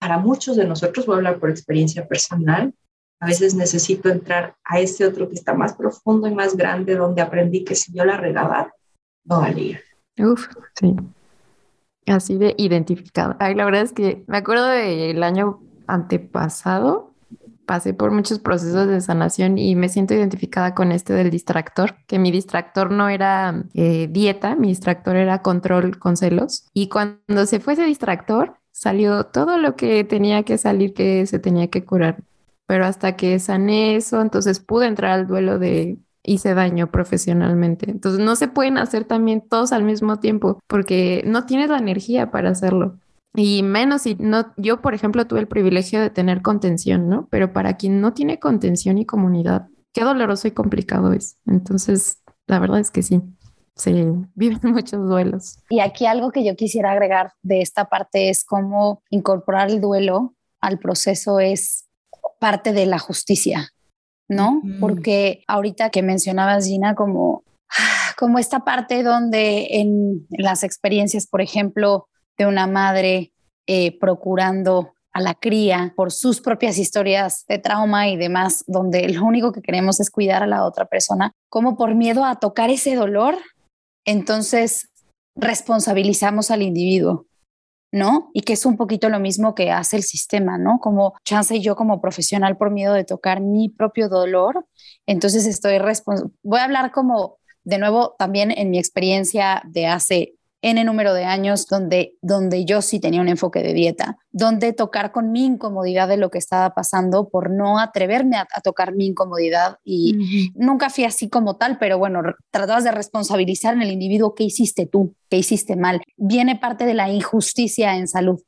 [0.00, 2.74] para muchos de nosotros, voy a hablar por experiencia personal,
[3.20, 7.22] a veces necesito entrar a ese otro que está más profundo y más grande, donde
[7.22, 8.72] aprendí que si yo la regaba,
[9.24, 9.80] no valía.
[10.18, 10.96] Uf, sí.
[12.06, 13.36] Así de identificado.
[13.38, 17.14] Ay, la verdad es que me acuerdo del año antepasado,
[17.64, 22.18] pasé por muchos procesos de sanación y me siento identificada con este del distractor, que
[22.18, 26.66] mi distractor no era eh, dieta, mi distractor era control con celos.
[26.72, 31.38] Y cuando se fue ese distractor, salió todo lo que tenía que salir, que se
[31.38, 32.22] tenía que curar.
[32.66, 37.90] Pero hasta que sané eso, entonces pude entrar al duelo de hice daño profesionalmente.
[37.90, 42.30] Entonces no se pueden hacer también todos al mismo tiempo porque no tienes la energía
[42.30, 42.98] para hacerlo.
[43.36, 47.28] Y menos si no, yo por ejemplo tuve el privilegio de tener contención, ¿no?
[47.30, 51.36] Pero para quien no tiene contención y comunidad, qué doloroso y complicado es.
[51.46, 53.22] Entonces, la verdad es que sí,
[53.74, 53.92] se
[54.34, 55.58] viven muchos duelos.
[55.68, 60.34] Y aquí algo que yo quisiera agregar de esta parte es cómo incorporar el duelo
[60.60, 61.86] al proceso es
[62.38, 63.70] parte de la justicia,
[64.28, 64.62] ¿no?
[64.80, 67.44] Porque ahorita que mencionabas, Gina, como,
[68.18, 72.08] como esta parte donde en las experiencias, por ejemplo,
[72.38, 73.32] de una madre
[73.66, 79.24] eh, procurando a la cría por sus propias historias de trauma y demás, donde lo
[79.24, 82.96] único que queremos es cuidar a la otra persona, como por miedo a tocar ese
[82.96, 83.36] dolor,
[84.04, 84.90] entonces
[85.36, 87.26] responsabilizamos al individuo,
[87.94, 88.30] ¿no?
[88.34, 90.80] Y que es un poquito lo mismo que hace el sistema, ¿no?
[90.80, 94.66] Como chance yo como profesional por miedo de tocar mi propio dolor,
[95.06, 96.32] entonces estoy responsable.
[96.42, 101.26] Voy a hablar como, de nuevo, también en mi experiencia de hace N número de
[101.26, 106.08] años donde, donde yo sí tenía un enfoque de dieta, donde tocar con mi incomodidad
[106.08, 111.04] de lo que estaba pasando por no atreverme a, tocar mi incomodidad y nunca fui
[111.04, 115.36] así como tal, pero bueno, tratabas de responsabilizar en el individuo qué hiciste tú, qué
[115.36, 116.00] hiciste mal.
[116.16, 118.40] Viene parte de la injusticia en salud.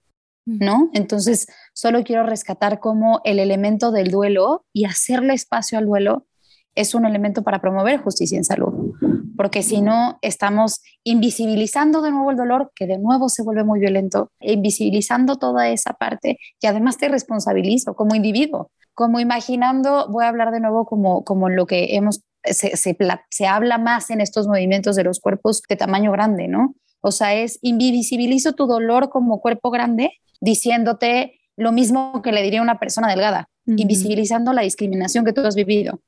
[0.48, 0.90] ¿No?
[0.92, 6.24] Entonces, solo quiero rescatar como el elemento del duelo y hacerle espacio al duelo
[6.76, 8.94] es un elemento para promover justicia en salud,
[9.36, 13.80] porque si no, estamos invisibilizando de nuevo el dolor, que de nuevo se vuelve muy
[13.80, 20.24] violento, e invisibilizando toda esa parte y además te responsabilizo como individuo, como imaginando, voy
[20.24, 22.96] a hablar de nuevo como, como lo que hemos, se, se,
[23.30, 26.74] se habla más en estos movimientos de los cuerpos de tamaño grande, ¿no?
[27.00, 32.62] O sea, es invisibilizo tu dolor como cuerpo grande, diciéndote lo mismo que le diría
[32.62, 36.00] una persona delgada, invisibilizando la discriminación que tú has vivido.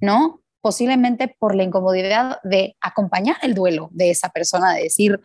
[0.00, 0.40] ¿no?
[0.66, 5.20] Posiblemente por la incomodidad de acompañar el duelo de esa persona, de decir,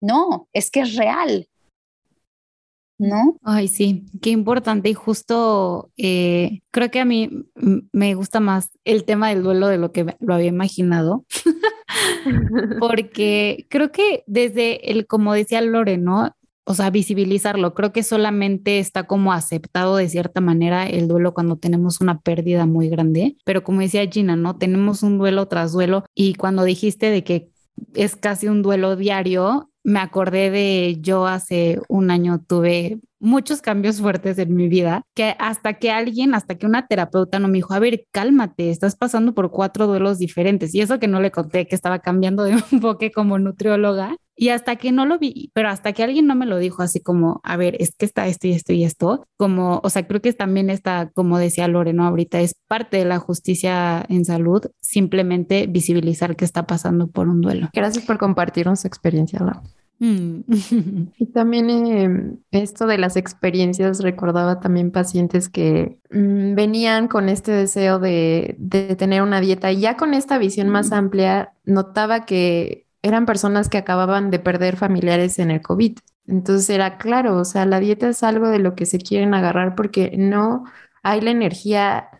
[0.00, 1.46] no, es que es real,
[2.98, 3.38] ¿no?
[3.44, 7.30] Ay, sí, qué importante y justo eh, creo que a mí
[7.92, 11.24] me gusta más el tema del duelo de lo que lo había imaginado,
[12.80, 16.34] porque creo que desde el, como decía Lore, ¿no?
[16.64, 17.74] O sea, visibilizarlo.
[17.74, 22.66] Creo que solamente está como aceptado de cierta manera el duelo cuando tenemos una pérdida
[22.66, 23.36] muy grande.
[23.44, 24.56] Pero como decía Gina, ¿no?
[24.56, 27.50] Tenemos un duelo tras duelo y cuando dijiste de que
[27.94, 34.00] es casi un duelo diario, me acordé de yo hace un año tuve muchos cambios
[34.00, 37.74] fuertes en mi vida, que hasta que alguien, hasta que una terapeuta no me dijo,
[37.74, 40.74] a ver, cálmate, estás pasando por cuatro duelos diferentes.
[40.74, 44.16] Y eso que no le conté, que estaba cambiando de enfoque como nutrióloga.
[44.36, 46.98] Y hasta que no lo vi, pero hasta que alguien no me lo dijo así
[47.02, 50.22] como, a ver, es que está esto y esto y esto, como, o sea, creo
[50.22, 55.66] que también está, como decía Loreno ahorita, es parte de la justicia en salud, simplemente
[55.66, 57.68] visibilizar que está pasando por un duelo.
[57.74, 59.62] Gracias por compartirnos su experiencia, Laura.
[60.00, 60.40] Mm.
[61.18, 67.52] Y también eh, esto de las experiencias, recordaba también pacientes que mm, venían con este
[67.52, 72.86] deseo de, de, tener una dieta y ya con esta visión más amplia, notaba que
[73.02, 75.98] eran personas que acababan de perder familiares en el COVID.
[76.26, 79.74] Entonces era claro, o sea, la dieta es algo de lo que se quieren agarrar
[79.74, 80.64] porque no
[81.02, 82.19] hay la energía Mm,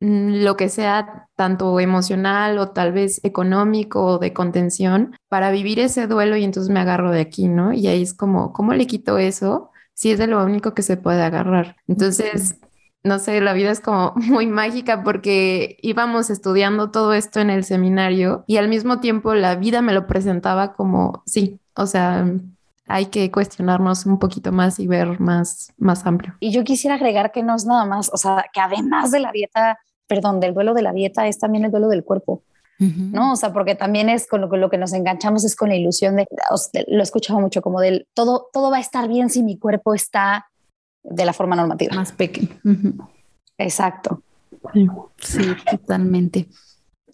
[0.00, 6.06] lo que sea tanto emocional o tal vez económico o de contención para vivir ese
[6.06, 7.72] duelo y entonces me agarro de aquí, ¿no?
[7.74, 9.70] Y ahí es como, ¿cómo le quito eso?
[9.92, 11.76] Si es de lo único que se puede agarrar.
[11.86, 12.56] Entonces,
[13.04, 17.64] no sé, la vida es como muy mágica porque íbamos estudiando todo esto en el
[17.64, 22.26] seminario y al mismo tiempo la vida me lo presentaba como, sí, o sea,
[22.86, 26.36] hay que cuestionarnos un poquito más y ver más, más amplio.
[26.40, 29.30] Y yo quisiera agregar que no es nada más, o sea, que además de la
[29.30, 29.78] dieta
[30.10, 32.42] perdón, del duelo de la dieta es también el duelo del cuerpo.
[32.80, 33.34] ¿no?
[33.34, 35.76] O sea, porque también es con lo, con lo, que nos enganchamos, es con la
[35.76, 36.26] ilusión de,
[36.88, 39.94] lo he escuchado mucho, como del todo, todo va a estar bien si mi cuerpo
[39.94, 40.46] está
[41.02, 41.94] de la forma normativa.
[41.94, 42.48] Más pequeño.
[43.58, 44.22] Exacto.
[45.18, 46.48] Sí, totalmente.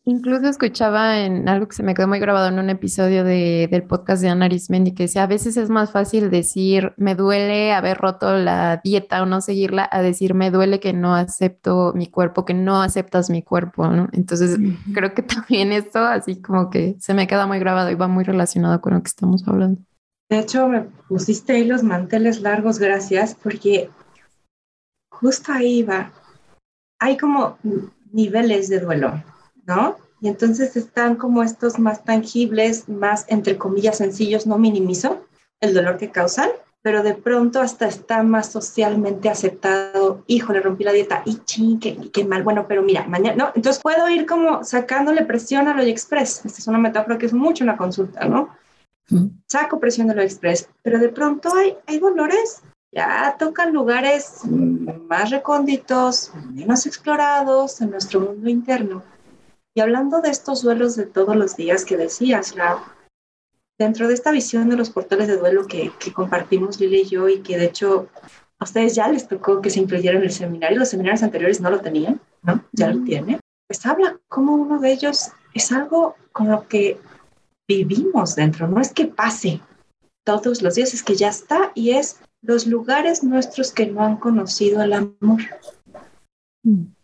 [0.08, 3.82] Incluso escuchaba en algo que se me quedó muy grabado en un episodio de, del
[3.82, 7.98] podcast de Ana Arismendi que decía, a veces es más fácil decir, me duele haber
[7.98, 12.44] roto la dieta o no seguirla, a decir, me duele que no acepto mi cuerpo,
[12.44, 14.08] que no aceptas mi cuerpo, ¿no?
[14.12, 14.56] Entonces,
[14.94, 18.22] creo que también esto así como que se me queda muy grabado y va muy
[18.22, 19.80] relacionado con lo que estamos hablando.
[20.30, 23.90] De hecho, me pusiste ahí los manteles largos, gracias, porque
[25.10, 26.12] justo ahí va.
[27.00, 27.58] Hay como
[28.12, 29.20] niveles de duelo
[29.66, 29.96] ¿no?
[30.20, 35.26] Y entonces están como estos más tangibles, más entre comillas sencillos, no minimizo
[35.60, 36.48] el dolor que causan,
[36.82, 41.80] pero de pronto hasta está más socialmente aceptado, hijo, le rompí la dieta, y ching,
[41.80, 45.82] qué, mal, bueno, pero mira, mañana, no, entonces puedo ir como sacándole presión a lo
[45.82, 48.50] express, esta es una metáfora que es mucho una consulta, ¿no?
[49.46, 52.62] Saco presión de lo express, pero de pronto hay, hay dolores,
[52.92, 59.02] ya tocan lugares más recónditos, menos explorados en nuestro mundo interno
[59.76, 62.54] y hablando de estos duelos de todos los días que decías,
[63.78, 67.42] dentro de esta visión de los portales de duelo que, compartimos Lili y yo y
[67.42, 68.08] que de hecho
[68.58, 71.68] a ustedes ya les tocó que se incluyeran en el seminario, los seminarios anteriores no
[71.68, 72.64] lo tenían, ¿no?
[72.72, 73.38] Ya lo tiene.
[73.68, 76.98] Pues habla como uno de ellos es algo con lo que
[77.68, 79.60] vivimos dentro, no es que pase
[80.24, 84.16] todos los días, es que ya está y es los lugares nuestros que no han
[84.16, 85.42] conocido el amor.
[86.62, 86.95] Mm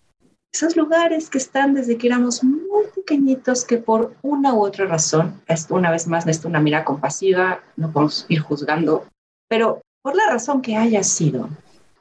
[0.52, 5.40] esos lugares que están desde que éramos muy pequeñitos, que por una u otra razón,
[5.48, 9.06] esto una vez más, necesito una mira compasiva, no podemos ir juzgando,
[9.48, 11.48] pero por la razón que haya sido,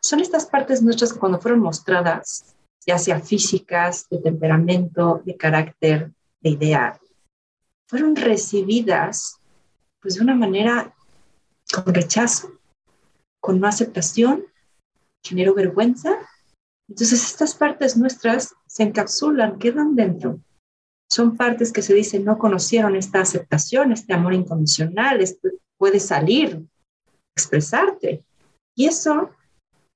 [0.02, 6.12] son estas partes nuestras que cuando fueron mostradas, ya sea físicas, de temperamento, de carácter,
[6.42, 7.00] de idea,
[7.88, 9.38] fueron recibidas
[10.02, 10.94] pues de una manera
[11.74, 12.52] con rechazo,
[13.40, 14.44] con no aceptación,
[15.24, 16.18] generó vergüenza
[16.92, 20.42] entonces estas partes nuestras se encapsulan, quedan dentro.
[21.10, 26.62] Son partes que se dicen no conocieron esta aceptación, este amor incondicional, este, puede salir,
[27.34, 28.26] expresarte.
[28.76, 29.30] Y eso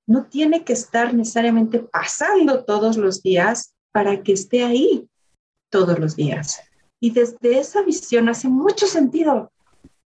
[0.08, 5.10] no tiene que estar necesariamente pasando todos los días para que esté ahí
[5.70, 6.62] todos los días.
[7.02, 9.52] Y desde esa visión hace mucho sentido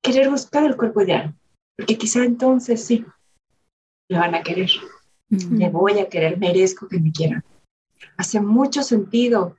[0.03, 1.33] querer buscar el cuerpo ideal,
[1.75, 3.03] porque quizá entonces sí,
[4.07, 4.69] le van a querer.
[5.29, 7.43] Me voy a querer, merezco que me quieran.
[8.17, 9.55] Hace mucho sentido.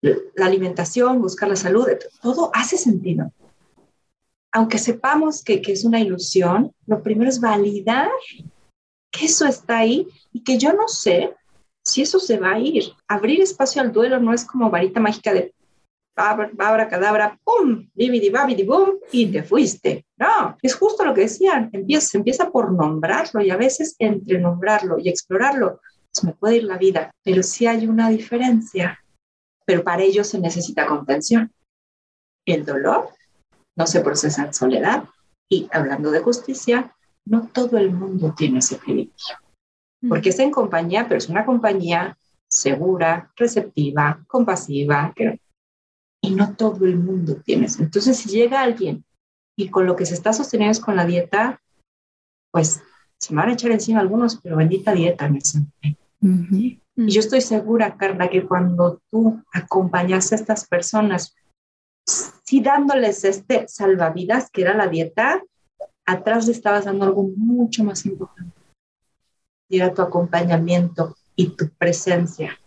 [0.00, 1.86] La alimentación, buscar la salud,
[2.22, 3.32] todo hace sentido.
[4.52, 8.10] Aunque sepamos que, que es una ilusión, lo primero es validar
[9.10, 11.34] que eso está ahí y que yo no sé
[11.84, 12.84] si eso se va a ir.
[13.08, 15.54] Abrir espacio al duelo no es como varita mágica de
[16.52, 20.06] babra, cadabra, pum, bibidi, babidi, boom, y te fuiste.
[20.16, 24.98] No, es justo lo que decían, empieza, empieza por nombrarlo y a veces entre nombrarlo
[24.98, 28.98] y explorarlo se me puede ir la vida, pero sí hay una diferencia.
[29.64, 31.52] Pero para ello se necesita contención.
[32.46, 33.10] El dolor
[33.76, 35.04] no se procesa en soledad,
[35.50, 36.94] Y hablando de justicia,
[37.24, 39.36] no todo el mundo tiene ese privilegio,
[40.06, 45.14] porque es en compañía, pero es una compañía segura, receptiva, compasiva,
[46.22, 47.82] y no todo el mundo tiene eso.
[47.82, 49.04] Entonces, si llega alguien
[49.56, 51.60] y con lo que se está sosteniendo es con la dieta,
[52.52, 52.82] pues
[53.18, 57.40] se me van a echar encima algunos, pero bendita dieta, me uh Y yo estoy
[57.40, 61.34] segura, Carla, que cuando tú acompañas a estas personas,
[62.06, 65.42] sí dándoles este salvavidas que era la dieta,
[66.06, 68.56] atrás le estabas dando algo mucho más importante.
[69.68, 72.58] Y era tu acompañamiento y tu presencia.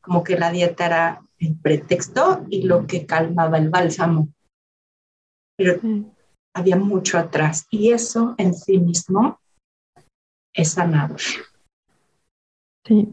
[0.00, 4.28] Como que la dieta era el pretexto y lo que calmaba el bálsamo.
[5.56, 5.80] Pero
[6.54, 9.38] había mucho atrás y eso en sí mismo
[10.52, 11.20] es sanador.
[12.84, 13.12] Sí.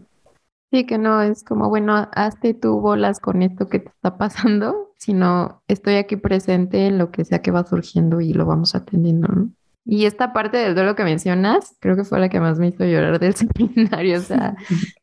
[0.72, 4.94] Sí, que no es como, bueno, hazte tú bolas con esto que te está pasando,
[4.98, 9.28] sino estoy aquí presente en lo que sea que va surgiendo y lo vamos atendiendo,
[9.28, 9.52] ¿no?
[9.84, 12.86] Y esta parte del duelo que mencionas, creo que fue la que más me hizo
[12.86, 14.20] llorar del seminario.
[14.20, 14.56] O sea,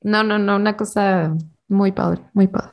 [0.02, 1.36] no, no, no, una cosa
[1.68, 2.72] muy padre, muy padre.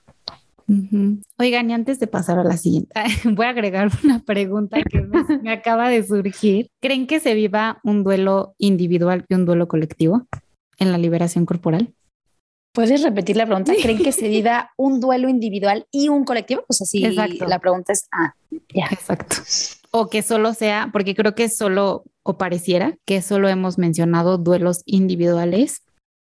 [1.38, 2.94] Oigan, y antes de pasar a la siguiente,
[3.24, 6.70] voy a agregar una pregunta que me, me, acaba de surgir.
[6.82, 10.28] ¿Creen que se viva un duelo individual y un duelo colectivo
[10.80, 11.94] en la liberación corporal?
[12.76, 13.74] ¿Puedes repetir la pregunta?
[13.82, 16.64] ¿Creen que se viva un duelo individual y un colectivo?
[16.68, 17.46] Pues así, Exacto.
[17.48, 18.36] la pregunta es, ah,
[18.74, 18.88] ya.
[18.92, 19.38] Exacto.
[19.92, 24.82] O que solo sea, porque creo que solo, o pareciera que solo hemos mencionado duelos
[24.86, 25.84] individuales,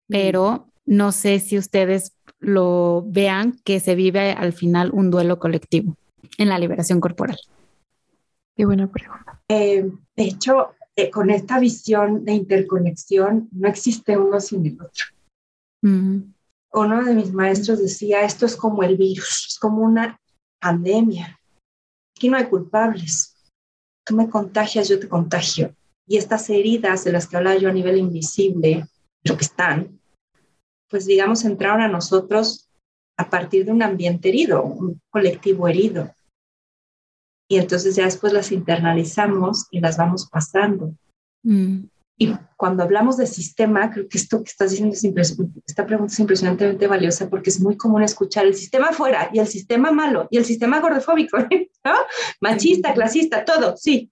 [0.09, 2.11] pero no sé si ustedes
[2.43, 5.95] lo vean que se vive al final un duelo colectivo
[6.37, 7.37] en la liberación corporal.
[8.55, 9.41] Qué buena pregunta.
[9.49, 15.05] Eh, de hecho, eh, con esta visión de interconexión, no existe uno sin el otro.
[15.81, 20.19] Uno de mis maestros decía, esto es como el virus, es como una
[20.59, 21.39] pandemia.
[22.15, 23.33] Aquí no hay culpables
[24.03, 25.75] tú me contagias, yo te contagio.
[26.07, 28.85] Y estas heridas de las que hablaba yo a nivel invisible,
[29.21, 29.99] pero que están,
[30.93, 32.69] pues digamos, entraron a nosotros
[33.17, 36.13] a partir de un ambiente herido, un colectivo herido.
[37.49, 40.93] Y entonces ya después las internalizamos y las vamos pasando.
[41.41, 41.85] Mm.
[42.19, 45.35] Y cuando hablamos de sistema, creo que esto que estás diciendo es
[45.65, 49.47] esta pregunta es impresionantemente valiosa porque es muy común escuchar el sistema fuera y el
[49.47, 51.39] sistema malo y el sistema gordofóbico,
[51.83, 51.95] ¿no?
[52.39, 54.11] Machista, clasista, todo, sí.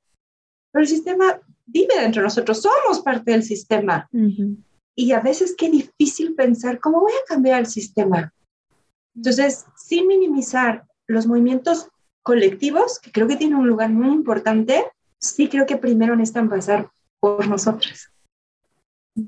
[0.71, 4.09] Pero el sistema vive dentro de nosotros, somos parte del sistema.
[4.95, 8.33] Y a veces qué difícil pensar cómo voy a cambiar el sistema.
[9.15, 11.89] Entonces, sin minimizar los movimientos
[12.23, 14.85] colectivos, que creo que tienen un lugar muy importante,
[15.19, 16.89] sí creo que primero necesitan pasar
[17.19, 18.11] por nosotras.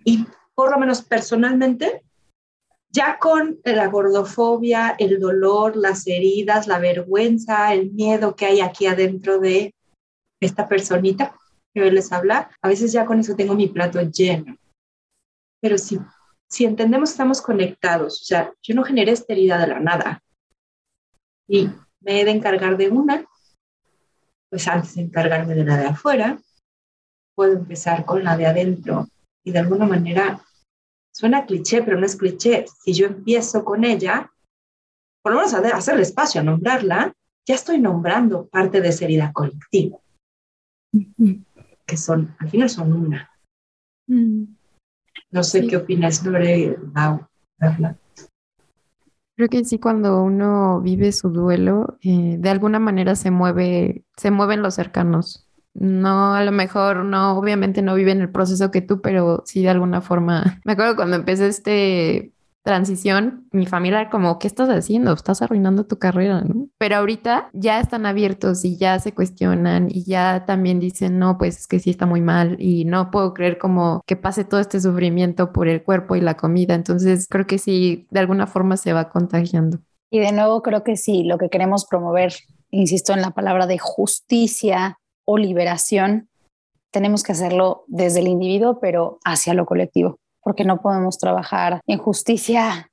[0.03, 2.03] Y por lo menos personalmente,
[2.89, 8.86] ya con la gordofobia, el dolor, las heridas, la vergüenza, el miedo que hay aquí
[8.86, 9.74] adentro de
[10.39, 11.36] esta personita
[11.74, 14.57] que hoy les habla, a veces ya con eso tengo mi plato lleno.
[15.64, 15.97] Pero si,
[16.49, 20.22] si entendemos que estamos conectados, o sea, yo no generé esta herida de la nada
[21.47, 21.70] y
[22.01, 23.26] me he de encargar de una,
[24.49, 26.38] pues antes de encargarme de la de afuera,
[27.34, 29.07] puedo empezar con la de adentro
[29.41, 30.43] y de alguna manera
[31.14, 32.66] suena cliché, pero no es cliché.
[32.84, 34.34] Si yo empiezo con ella,
[35.22, 37.16] por lo menos a hacerle espacio a nombrarla,
[37.47, 39.97] ya estoy nombrando parte de esa herida colectiva,
[41.86, 43.32] que son, al final son una.
[44.07, 44.43] Mm.
[45.34, 47.28] No sé qué opinas sobre la
[49.36, 54.30] Creo que sí, cuando uno vive su duelo, eh, de alguna manera se mueve, se
[54.30, 55.48] mueven los cercanos.
[55.74, 59.64] No, a lo mejor no, obviamente no vive en el proceso que tú, pero sí
[59.64, 60.62] de alguna forma.
[60.66, 62.33] Me acuerdo cuando empecé este
[62.64, 65.14] transición, mi familia como, ¿qué estás haciendo?
[65.14, 66.68] Estás arruinando tu carrera, ¿no?
[66.78, 71.59] Pero ahorita ya están abiertos y ya se cuestionan y ya también dicen, no, pues
[71.59, 74.80] es que sí está muy mal y no puedo creer como que pase todo este
[74.80, 76.74] sufrimiento por el cuerpo y la comida.
[76.74, 79.80] Entonces creo que sí, de alguna forma se va contagiando.
[80.09, 82.34] Y de nuevo creo que sí, lo que queremos promover,
[82.70, 86.30] insisto en la palabra de justicia, o liberación,
[86.91, 91.98] tenemos que hacerlo desde el individuo, pero hacia lo colectivo, porque no podemos trabajar en
[91.98, 92.89] justicia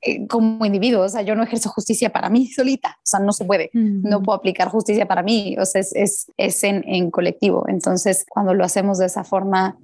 [0.00, 3.32] eh, como individuo, o sea, yo no ejerzo justicia para mí solita, o sea, no
[3.32, 7.64] se puede, no puedo aplicar justicia para mí, o sea, es, es, en, en, colectivo.
[7.68, 9.76] Entonces, cuando lo hacemos de esa forma,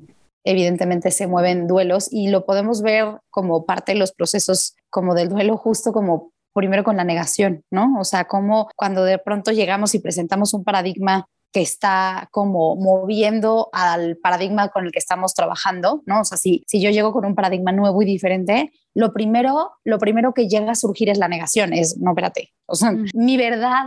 [0.44, 5.28] evidentemente se mueven duelos y lo podemos ver como parte de los procesos como del
[5.28, 7.98] duelo justo como primero con la negación, ¿no?
[7.98, 13.68] O sea, como cuando de pronto llegamos y presentamos un paradigma que está como moviendo
[13.72, 16.22] al paradigma con el que estamos trabajando, ¿no?
[16.22, 20.00] O sea, si, si yo llego con un paradigma nuevo y diferente, lo primero, lo
[20.00, 23.06] primero que llega a surgir es la negación, es, no, espérate, o sea, mm.
[23.14, 23.84] mi verdad,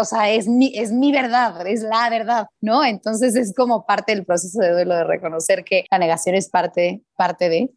[0.00, 2.82] o sea, es mi, es mi verdad, es la verdad, ¿no?
[2.82, 7.02] Entonces es como parte del proceso de duelo de reconocer que la negación es parte,
[7.14, 7.74] parte de,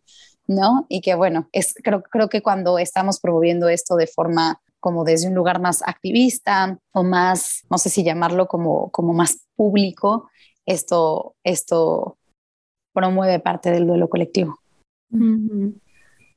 [0.47, 0.86] ¿no?
[0.88, 5.27] Y que bueno, es, creo, creo que cuando estamos promoviendo esto de forma como desde
[5.29, 10.29] un lugar más activista o más, no sé si llamarlo como, como más público,
[10.63, 12.19] esto, esto
[12.93, 14.59] promueve parte del duelo colectivo.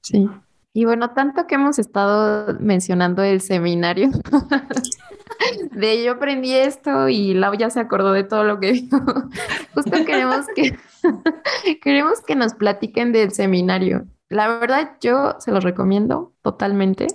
[0.01, 0.27] Sí.
[0.73, 4.09] Y bueno, tanto que hemos estado mencionando el seminario,
[5.73, 8.89] de yo aprendí esto y Lau ya se acordó de todo lo que vio.
[9.75, 10.75] Justo queremos que,
[11.83, 14.07] queremos que nos platiquen del seminario.
[14.29, 17.07] La verdad, yo se los recomiendo totalmente.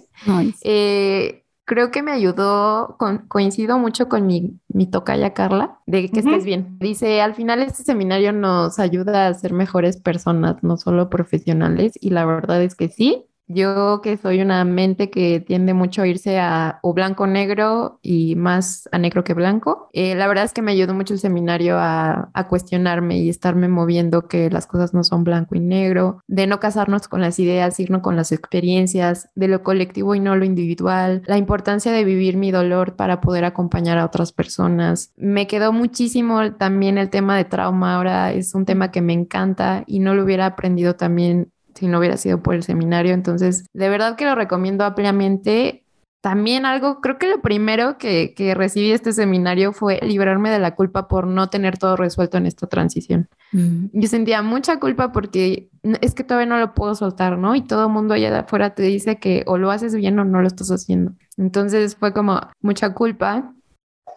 [0.61, 2.97] Eh, creo que me ayudó,
[3.27, 6.77] coincido mucho con mi, mi tocaya Carla, de que estés bien.
[6.79, 12.09] Dice, al final este seminario nos ayuda a ser mejores personas, no solo profesionales, y
[12.09, 16.39] la verdad es que sí, yo que soy una mente que tiende mucho a irse
[16.39, 20.61] a o blanco negro y más a negro que blanco, eh, la verdad es que
[20.61, 25.23] me ayudó mucho el seminario a, cuestionarme y estarme moviendo que las cosas no son
[25.23, 29.63] blanco y negro, de no casarnos con las ideas, irnos con las experiencias, de lo
[29.63, 34.05] colectivo y no lo individual, la importancia de vivir mi dolor para poder acompañar a
[34.05, 35.13] otras personas.
[35.15, 39.83] Me quedó muchísimo también el tema de trauma, ahora es un tema que me encanta
[39.87, 43.13] y no lo hubiera aprendido también si no hubiera sido por el seminario.
[43.13, 45.79] Entonces, de verdad que lo recomiendo ampliamente.
[46.21, 50.59] También algo, creo que lo primero que, que recibí de este seminario fue librarme de
[50.59, 53.27] la culpa por no tener todo resuelto en esta transición.
[53.51, 53.87] Mm.
[53.91, 55.69] Yo sentía mucha culpa porque
[55.99, 57.55] es que todavía no lo puedo soltar, ¿no?
[57.55, 60.23] Y todo el mundo allá de afuera te dice que o lo haces bien o
[60.23, 61.11] no lo estás haciendo.
[61.35, 63.53] Entonces fue como mucha culpa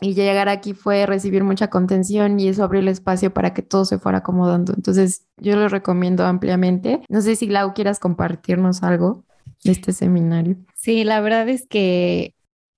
[0.00, 3.84] y llegar aquí fue recibir mucha contención y eso abrió el espacio para que todo
[3.84, 4.74] se fuera acomodando.
[4.74, 7.02] Entonces, yo lo recomiendo ampliamente.
[7.08, 9.24] No sé si Lau quieras compartirnos algo
[9.64, 10.56] de este seminario.
[10.74, 12.34] Sí, la verdad es que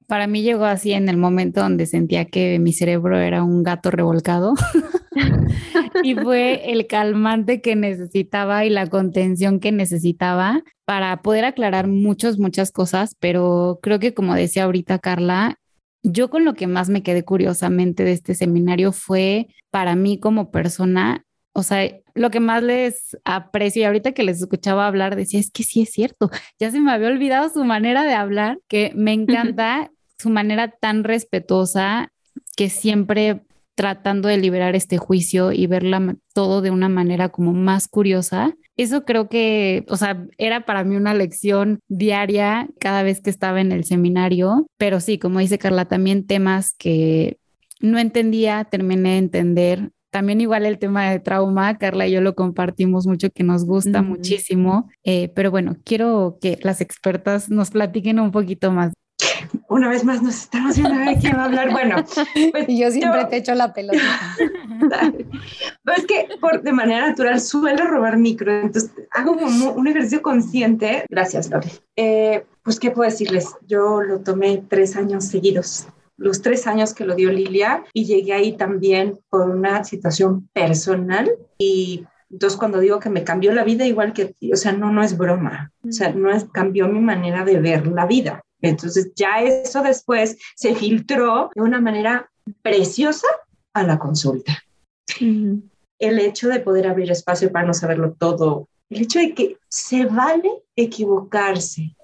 [0.07, 3.91] para mí llegó así en el momento donde sentía que mi cerebro era un gato
[3.91, 4.55] revolcado
[6.03, 12.39] y fue el calmante que necesitaba y la contención que necesitaba para poder aclarar muchas,
[12.39, 15.59] muchas cosas, pero creo que como decía ahorita Carla,
[16.03, 20.51] yo con lo que más me quedé curiosamente de este seminario fue para mí como
[20.51, 25.41] persona, o sea, lo que más les aprecio y ahorita que les escuchaba hablar decía,
[25.41, 28.93] es que sí es cierto, ya se me había olvidado su manera de hablar, que
[28.95, 32.13] me encanta su manera tan respetuosa
[32.57, 33.43] que siempre
[33.75, 39.05] tratando de liberar este juicio y verla todo de una manera como más curiosa eso
[39.05, 43.73] creo que, o sea, era para mí una lección diaria cada vez que estaba en
[43.73, 47.39] el seminario, pero sí, como dice Carla, también temas que
[47.81, 49.91] no entendía, terminé de entender.
[50.11, 54.01] También igual el tema de trauma, Carla y yo lo compartimos mucho, que nos gusta
[54.01, 58.93] muchísimo, eh, pero bueno, quiero que las expertas nos platiquen un poquito más
[59.69, 61.71] una vez más nos estamos viendo a ver quién va a hablar.
[61.73, 61.97] Bueno,
[62.53, 63.99] pues yo siempre te echo la pelota.
[65.97, 71.05] es que por, de manera natural suelo robar micro, entonces hago como un ejercicio consciente.
[71.09, 71.69] Gracias, Lore.
[71.97, 73.49] Eh, pues, ¿qué puedo decirles?
[73.67, 75.89] Yo lo tomé tres años seguidos
[76.19, 81.31] los tres años que lo dio Lilia y llegué ahí también por una situación personal
[81.59, 84.93] y entonces cuando digo que me cambió la vida igual que ti, o sea, no,
[84.93, 88.43] no es broma, o sea, no es, cambió mi manera de ver la vida.
[88.61, 92.31] Entonces ya eso después se filtró de una manera
[92.63, 93.27] preciosa
[93.73, 94.63] a la consulta.
[95.21, 100.07] El hecho de poder abrir espacio para no saberlo todo, el hecho de que se
[100.07, 101.97] vale equivocarse,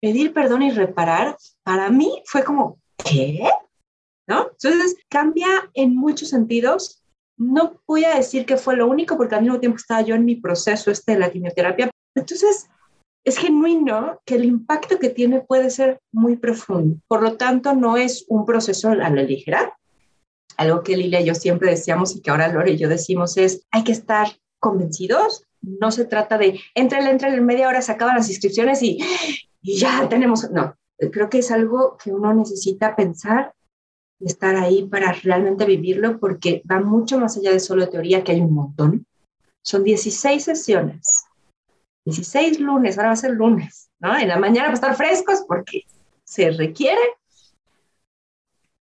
[0.00, 3.48] pedir perdón y reparar, para mí fue como, ¿qué?
[4.26, 4.50] ¿No?
[4.50, 7.02] Entonces cambia en muchos sentidos.
[7.36, 10.24] No voy a decir que fue lo único porque al mismo tiempo estaba yo en
[10.24, 11.90] mi proceso este de la quimioterapia.
[12.14, 12.68] Entonces
[13.24, 16.96] es genuino que el impacto que tiene puede ser muy profundo.
[17.06, 19.76] Por lo tanto, no es un proceso a la ligera.
[20.56, 23.66] Algo que Lilia y yo siempre decíamos y que ahora Lore y yo decimos es,
[23.70, 25.44] hay que estar convencidos.
[25.60, 28.98] No se trata de, entre entre en media hora se acaban las inscripciones y,
[29.62, 30.74] y ya tenemos, no,
[31.12, 33.52] creo que es algo que uno necesita pensar
[34.20, 38.32] y estar ahí para realmente vivirlo porque va mucho más allá de solo teoría, que
[38.32, 39.06] hay un montón.
[39.62, 41.17] Son 16 sesiones
[42.08, 44.16] 16 lunes, ahora va a ser lunes, ¿no?
[44.16, 45.82] En la mañana para estar frescos porque
[46.24, 47.00] se requiere,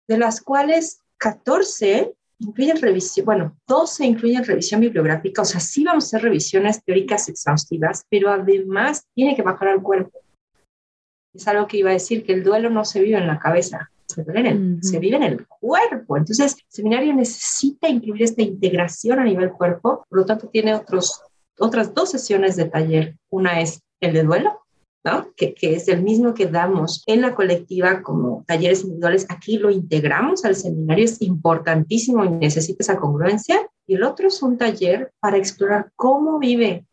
[0.07, 6.05] de las cuales 14 incluyen revisión, bueno, 12 incluyen revisión bibliográfica, o sea, sí vamos
[6.05, 10.21] a hacer revisiones teóricas exhaustivas, pero además tiene que bajar al cuerpo.
[11.35, 13.91] Es algo que iba a decir, que el duelo no se vive en la cabeza,
[14.07, 14.23] se,
[14.99, 16.17] vive en el cuerpo.
[16.17, 21.23] Entonces, el seminario necesita incluir esta integración a nivel cuerpo, por lo tanto tiene otros,
[21.59, 23.17] otras dos sesiones de taller.
[23.31, 24.61] Una es el de duelo,
[25.05, 25.33] ¿no?
[25.37, 29.27] Que, que, es el mismo que damos en la colectiva como talleres individuales.
[29.29, 33.69] Aquí lo integramos al seminario, es importantísimo y necesita esa congruencia.
[33.87, 36.87] Y el otro es un taller para explorar cómo vive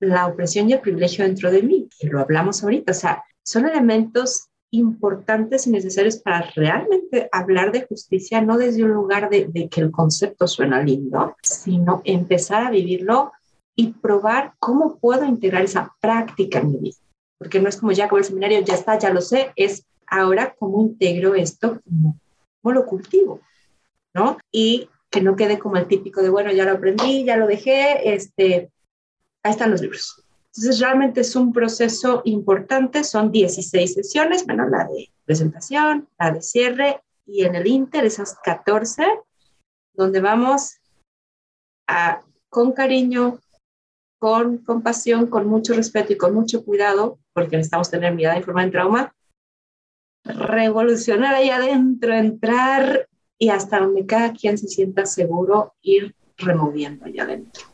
[0.00, 2.92] la opresión y el privilegio dentro de mí, que lo hablamos ahorita.
[2.92, 8.92] O sea, son elementos importantes y necesarios para realmente hablar de justicia, no desde un
[8.92, 13.32] lugar de, que el concepto suena lindo, sino empezar a vivirlo
[13.80, 16.98] y probar cómo puedo integrar esa práctica en mi vida.
[17.38, 20.54] Porque no es como ya como el seminario, ya está, ya lo sé, es ahora
[20.58, 22.20] cómo integro esto, cómo,
[22.60, 23.40] cómo lo cultivo,
[24.12, 24.36] ¿no?
[24.52, 28.12] Y que no quede como el típico de, bueno, ya lo aprendí, ya lo dejé,
[28.12, 28.70] este,
[29.42, 30.22] ahí están los libros.
[30.48, 36.42] Entonces, realmente es un proceso importante, son 16 sesiones, bueno, la de presentación, la de
[36.42, 39.06] cierre y en el Inter esas 14,
[39.94, 40.76] donde vamos
[41.86, 42.20] a,
[42.50, 43.38] con cariño,
[44.20, 48.72] con compasión, con mucho respeto y con mucho cuidado, porque necesitamos tener mirada informada en
[48.72, 49.14] trauma,
[50.24, 57.24] revolucionar ahí adentro, entrar y hasta donde cada quien se sienta seguro, ir removiendo allá
[57.24, 57.64] adentro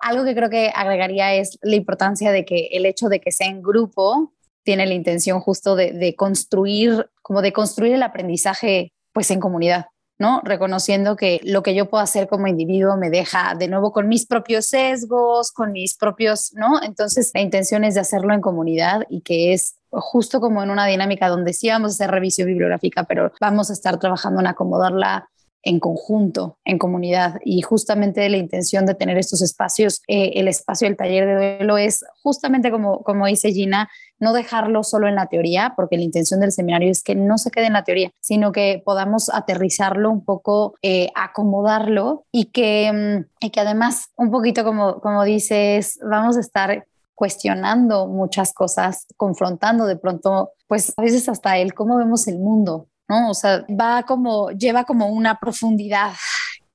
[0.00, 3.48] algo que creo que agregaría es la importancia de que el hecho de que sea
[3.48, 4.32] en grupo
[4.64, 9.86] tiene la intención justo de, construir, como de construir el aprendizaje pues en comunidad.
[10.20, 10.42] ¿No?
[10.44, 14.26] Reconociendo que lo que yo puedo hacer como individuo me deja de nuevo con mis
[14.26, 16.80] propios sesgos, con mis propios, ¿no?
[16.82, 20.84] Entonces, la intención es de hacerlo en comunidad y que es justo como en una
[20.84, 25.30] dinámica donde sí vamos a hacer revisión bibliográfica, pero vamos a estar trabajando en acomodarla
[25.62, 27.38] en conjunto, en comunidad.
[27.44, 31.78] Y justamente la intención de tener estos espacios, eh, el espacio del taller de duelo
[31.78, 36.40] es justamente como, como dice Gina, no dejarlo solo en la teoría, porque la intención
[36.40, 40.24] del seminario es que no se quede en la teoría, sino que podamos aterrizarlo un
[40.24, 46.36] poco, eh, acomodarlo y que, mm, y que además, un poquito como, como dices, vamos
[46.36, 46.84] a estar
[47.20, 52.88] cuestionando muchas cosas, confrontando de pronto, pues a veces hasta el cómo vemos el mundo,
[53.10, 53.30] ¿no?
[53.30, 56.12] O sea, va como, lleva como una profundidad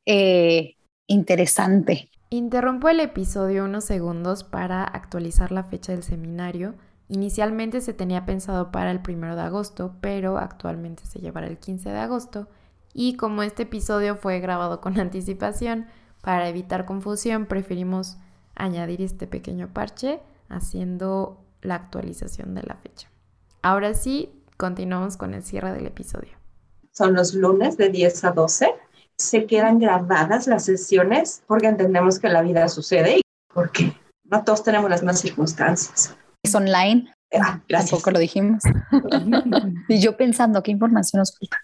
[0.05, 0.75] eh,
[1.07, 2.09] interesante.
[2.29, 6.75] Interrumpo el episodio unos segundos para actualizar la fecha del seminario.
[7.07, 11.89] Inicialmente se tenía pensado para el primero de agosto, pero actualmente se llevará el 15
[11.89, 12.49] de agosto.
[12.93, 15.87] Y como este episodio fue grabado con anticipación,
[16.21, 18.17] para evitar confusión, preferimos
[18.55, 20.19] añadir este pequeño parche
[20.49, 23.09] haciendo la actualización de la fecha.
[23.61, 26.31] Ahora sí, continuamos con el cierre del episodio.
[26.91, 28.73] Son los lunes de 10 a 12.
[29.17, 33.21] Se quedan grabadas las sesiones porque entendemos que la vida sucede y
[33.53, 33.93] porque
[34.23, 36.15] no todos tenemos las mismas circunstancias.
[36.43, 37.11] Es online.
[37.33, 38.63] Ah, Tampoco lo dijimos.
[39.89, 41.57] y yo pensando, ¿qué información nos falta?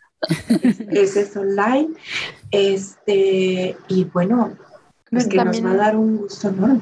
[0.92, 1.90] es, es online.
[2.52, 4.58] Este, y bueno,
[5.12, 6.82] es que nos va a dar un gusto enorme.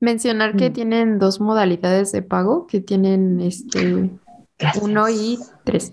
[0.00, 0.72] Mencionar que mm.
[0.72, 4.10] tienen dos modalidades de pago, que tienen este
[4.80, 5.92] uno y tres.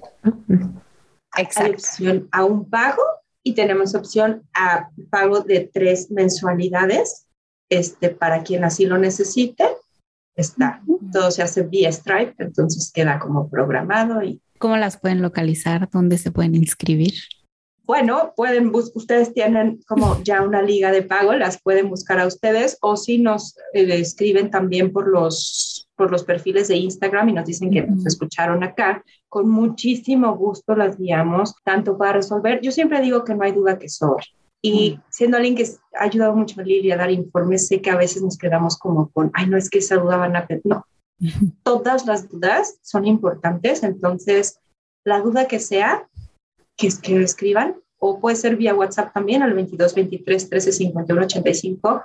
[1.32, 3.01] Hay opción a un pago
[3.43, 7.28] y tenemos opción a pago de tres mensualidades
[7.70, 9.66] este, para quien así lo necesite.
[10.36, 10.82] Está.
[11.11, 14.24] Todo se hace vía Stripe, entonces queda como programado.
[14.24, 15.89] y ¿Cómo las pueden localizar?
[15.91, 17.14] ¿Dónde se pueden inscribir?
[17.84, 22.78] Bueno, pueden ustedes tienen como ya una liga de pago, las pueden buscar a ustedes
[22.82, 27.46] o si nos eh, escriben también por los por los perfiles de Instagram y nos
[27.46, 33.02] dicen que nos escucharon acá, con muchísimo gusto las guiamos, tanto para resolver, yo siempre
[33.02, 34.26] digo que no hay duda que sobre.
[34.62, 35.68] Y siendo alguien que
[36.00, 39.10] ha ayudado mucho a Lili a dar informes, sé que a veces nos quedamos como
[39.10, 40.48] con, ay, no es que esa duda van a...
[40.64, 40.86] No,
[41.64, 44.60] todas las dudas son importantes, entonces
[45.04, 46.08] la duda que sea,
[46.78, 52.04] que, que escriban, o puede ser vía WhatsApp también al 22 23 13 51 85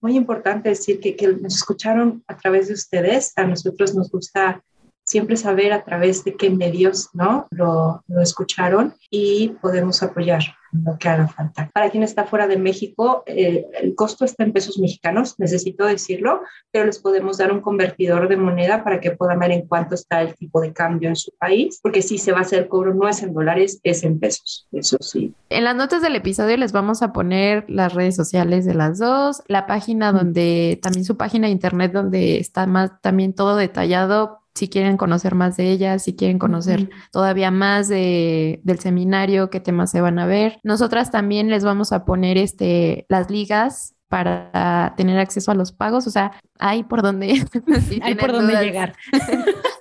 [0.00, 3.32] muy importante decir que, que nos escucharon a través de ustedes.
[3.36, 4.62] A nosotros nos gusta
[5.08, 7.46] siempre saber a través de qué medios ¿no?
[7.50, 10.42] lo, lo escucharon y podemos apoyar
[10.72, 11.70] lo que haga falta.
[11.72, 16.42] Para quien está fuera de México, eh, el costo está en pesos mexicanos, necesito decirlo,
[16.70, 20.20] pero les podemos dar un convertidor de moneda para que puedan ver en cuánto está
[20.20, 23.08] el tipo de cambio en su país, porque si se va a hacer cobro no
[23.08, 25.32] es en dólares, es en pesos, eso sí.
[25.48, 29.42] En las notas del episodio les vamos a poner las redes sociales de las dos,
[29.46, 34.68] la página donde, también su página de internet donde está más también todo detallado si
[34.68, 39.92] quieren conocer más de ella, si quieren conocer todavía más de, del seminario, qué temas
[39.92, 40.58] se van a ver.
[40.64, 46.06] Nosotras también les vamos a poner este, las ligas para tener acceso a los pagos.
[46.06, 47.46] O sea, hay por donde,
[47.88, 48.94] si hay por dónde llegar.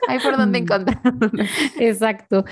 [0.08, 1.02] hay por dónde encontrar.
[1.80, 2.46] Exacto.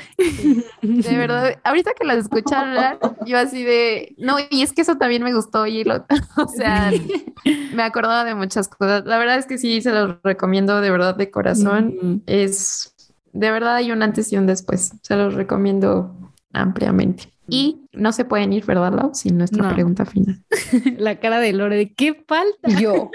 [0.82, 4.97] De verdad, ahorita que las escuché hablar, yo así de, no, y es que eso
[4.97, 6.05] también me gustó y lo,
[6.38, 6.91] o sea,
[7.73, 9.05] me acordaba de muchas cosas.
[9.05, 12.23] La verdad es que sí, se los recomiendo de verdad de corazón.
[12.26, 12.95] Es,
[13.34, 14.93] de verdad hay un antes y un después.
[15.01, 16.15] Se los recomiendo
[16.53, 17.35] ampliamente.
[17.48, 19.14] Y no se pueden ir, ¿verdad, Lau?
[19.14, 20.43] Sin nuestra pregunta final.
[20.98, 22.80] La cara de Lore de ¿qué falta?
[22.80, 23.12] Yo,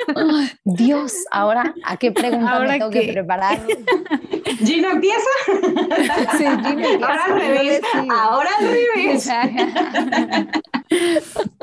[0.65, 3.61] Dios, ahora ¿a qué pregunta ahora me tengo que, preparar?
[4.65, 5.21] Gina empieza.
[6.39, 7.81] Sí, Gina Ahora al revés.
[8.11, 9.29] Ahora al revés.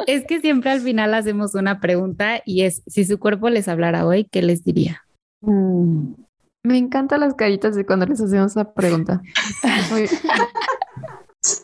[0.05, 4.05] Es que siempre al final hacemos una pregunta y es, si su cuerpo les hablara
[4.05, 5.03] hoy, ¿qué les diría?
[5.41, 6.13] Mm.
[6.63, 9.21] Me encantan las caritas de cuando les hacemos esa pregunta.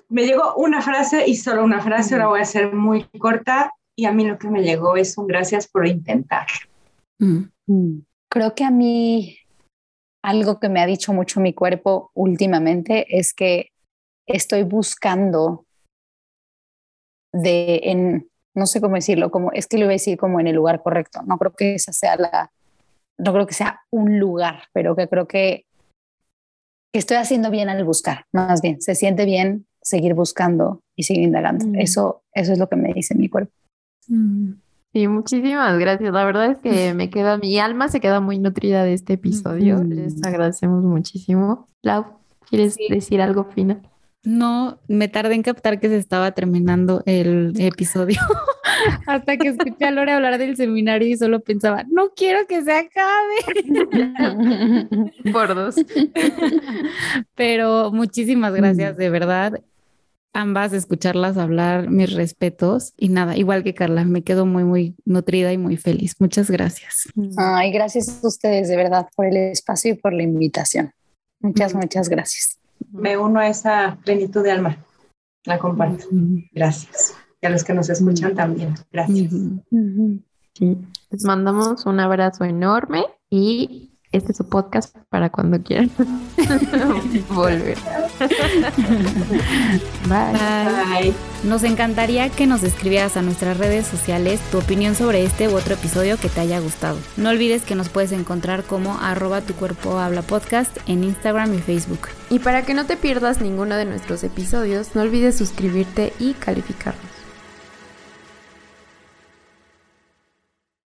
[0.09, 4.05] Me llegó una frase y solo una frase, ahora voy a ser muy corta y
[4.05, 6.47] a mí lo que me llegó es un gracias por intentar.
[7.19, 7.43] Mm.
[7.67, 8.05] Mm.
[8.29, 9.37] Creo que a mí
[10.23, 13.71] algo que me ha dicho mucho mi cuerpo últimamente es que
[14.25, 15.65] estoy buscando
[17.33, 20.47] de en no sé cómo decirlo, como es que lo voy a decir como en
[20.47, 21.21] el lugar correcto.
[21.25, 22.51] No creo que esa sea la
[23.17, 25.65] no creo que sea un lugar, pero que creo que
[26.93, 31.67] estoy haciendo bien al buscar, más bien, se siente bien seguir buscando y seguir indagando.
[31.67, 31.75] Mm.
[31.75, 33.53] Eso, eso es lo que me dice mi cuerpo.
[34.07, 34.53] Mm.
[34.93, 36.13] Sí, muchísimas gracias.
[36.13, 39.83] La verdad es que me queda, mi alma se queda muy nutrida de este episodio.
[39.83, 41.67] Les agradecemos muchísimo.
[41.81, 42.05] Lau,
[42.49, 43.81] ¿quieres decir algo final?
[44.25, 48.21] No, me tardé en captar que se estaba terminando el episodio
[49.05, 52.71] hasta que escuché a Lore hablar del seminario y solo pensaba, no quiero que se
[52.71, 53.35] acabe.
[55.33, 55.75] Por dos.
[57.35, 59.61] Pero muchísimas gracias, de verdad.
[60.33, 62.93] Ambas, escucharlas hablar, mis respetos.
[62.97, 66.15] Y nada, igual que Carla, me quedo muy, muy nutrida y muy feliz.
[66.19, 67.07] Muchas gracias.
[67.37, 70.91] Ay, gracias a ustedes, de verdad, por el espacio y por la invitación.
[71.39, 72.57] Muchas, muchas gracias
[72.93, 74.77] me uno a esa plenitud de alma.
[75.45, 76.05] La comparto.
[76.53, 77.15] Gracias.
[77.41, 78.75] Y a los que nos escuchan también.
[78.91, 79.33] Gracias.
[81.09, 85.91] Les mandamos un abrazo enorme y este es su podcast para cuando quieran
[87.29, 87.77] volver.
[90.07, 91.13] Bye.
[91.43, 95.73] Nos encantaría que nos escribieras a nuestras redes sociales tu opinión sobre este u otro
[95.73, 96.97] episodio que te haya gustado.
[97.17, 101.59] No olvides que nos puedes encontrar como arroba tu cuerpo habla podcast en Instagram y
[101.59, 102.07] Facebook.
[102.29, 107.12] Y para que no te pierdas ninguno de nuestros episodios, no olvides suscribirte y calificarlo.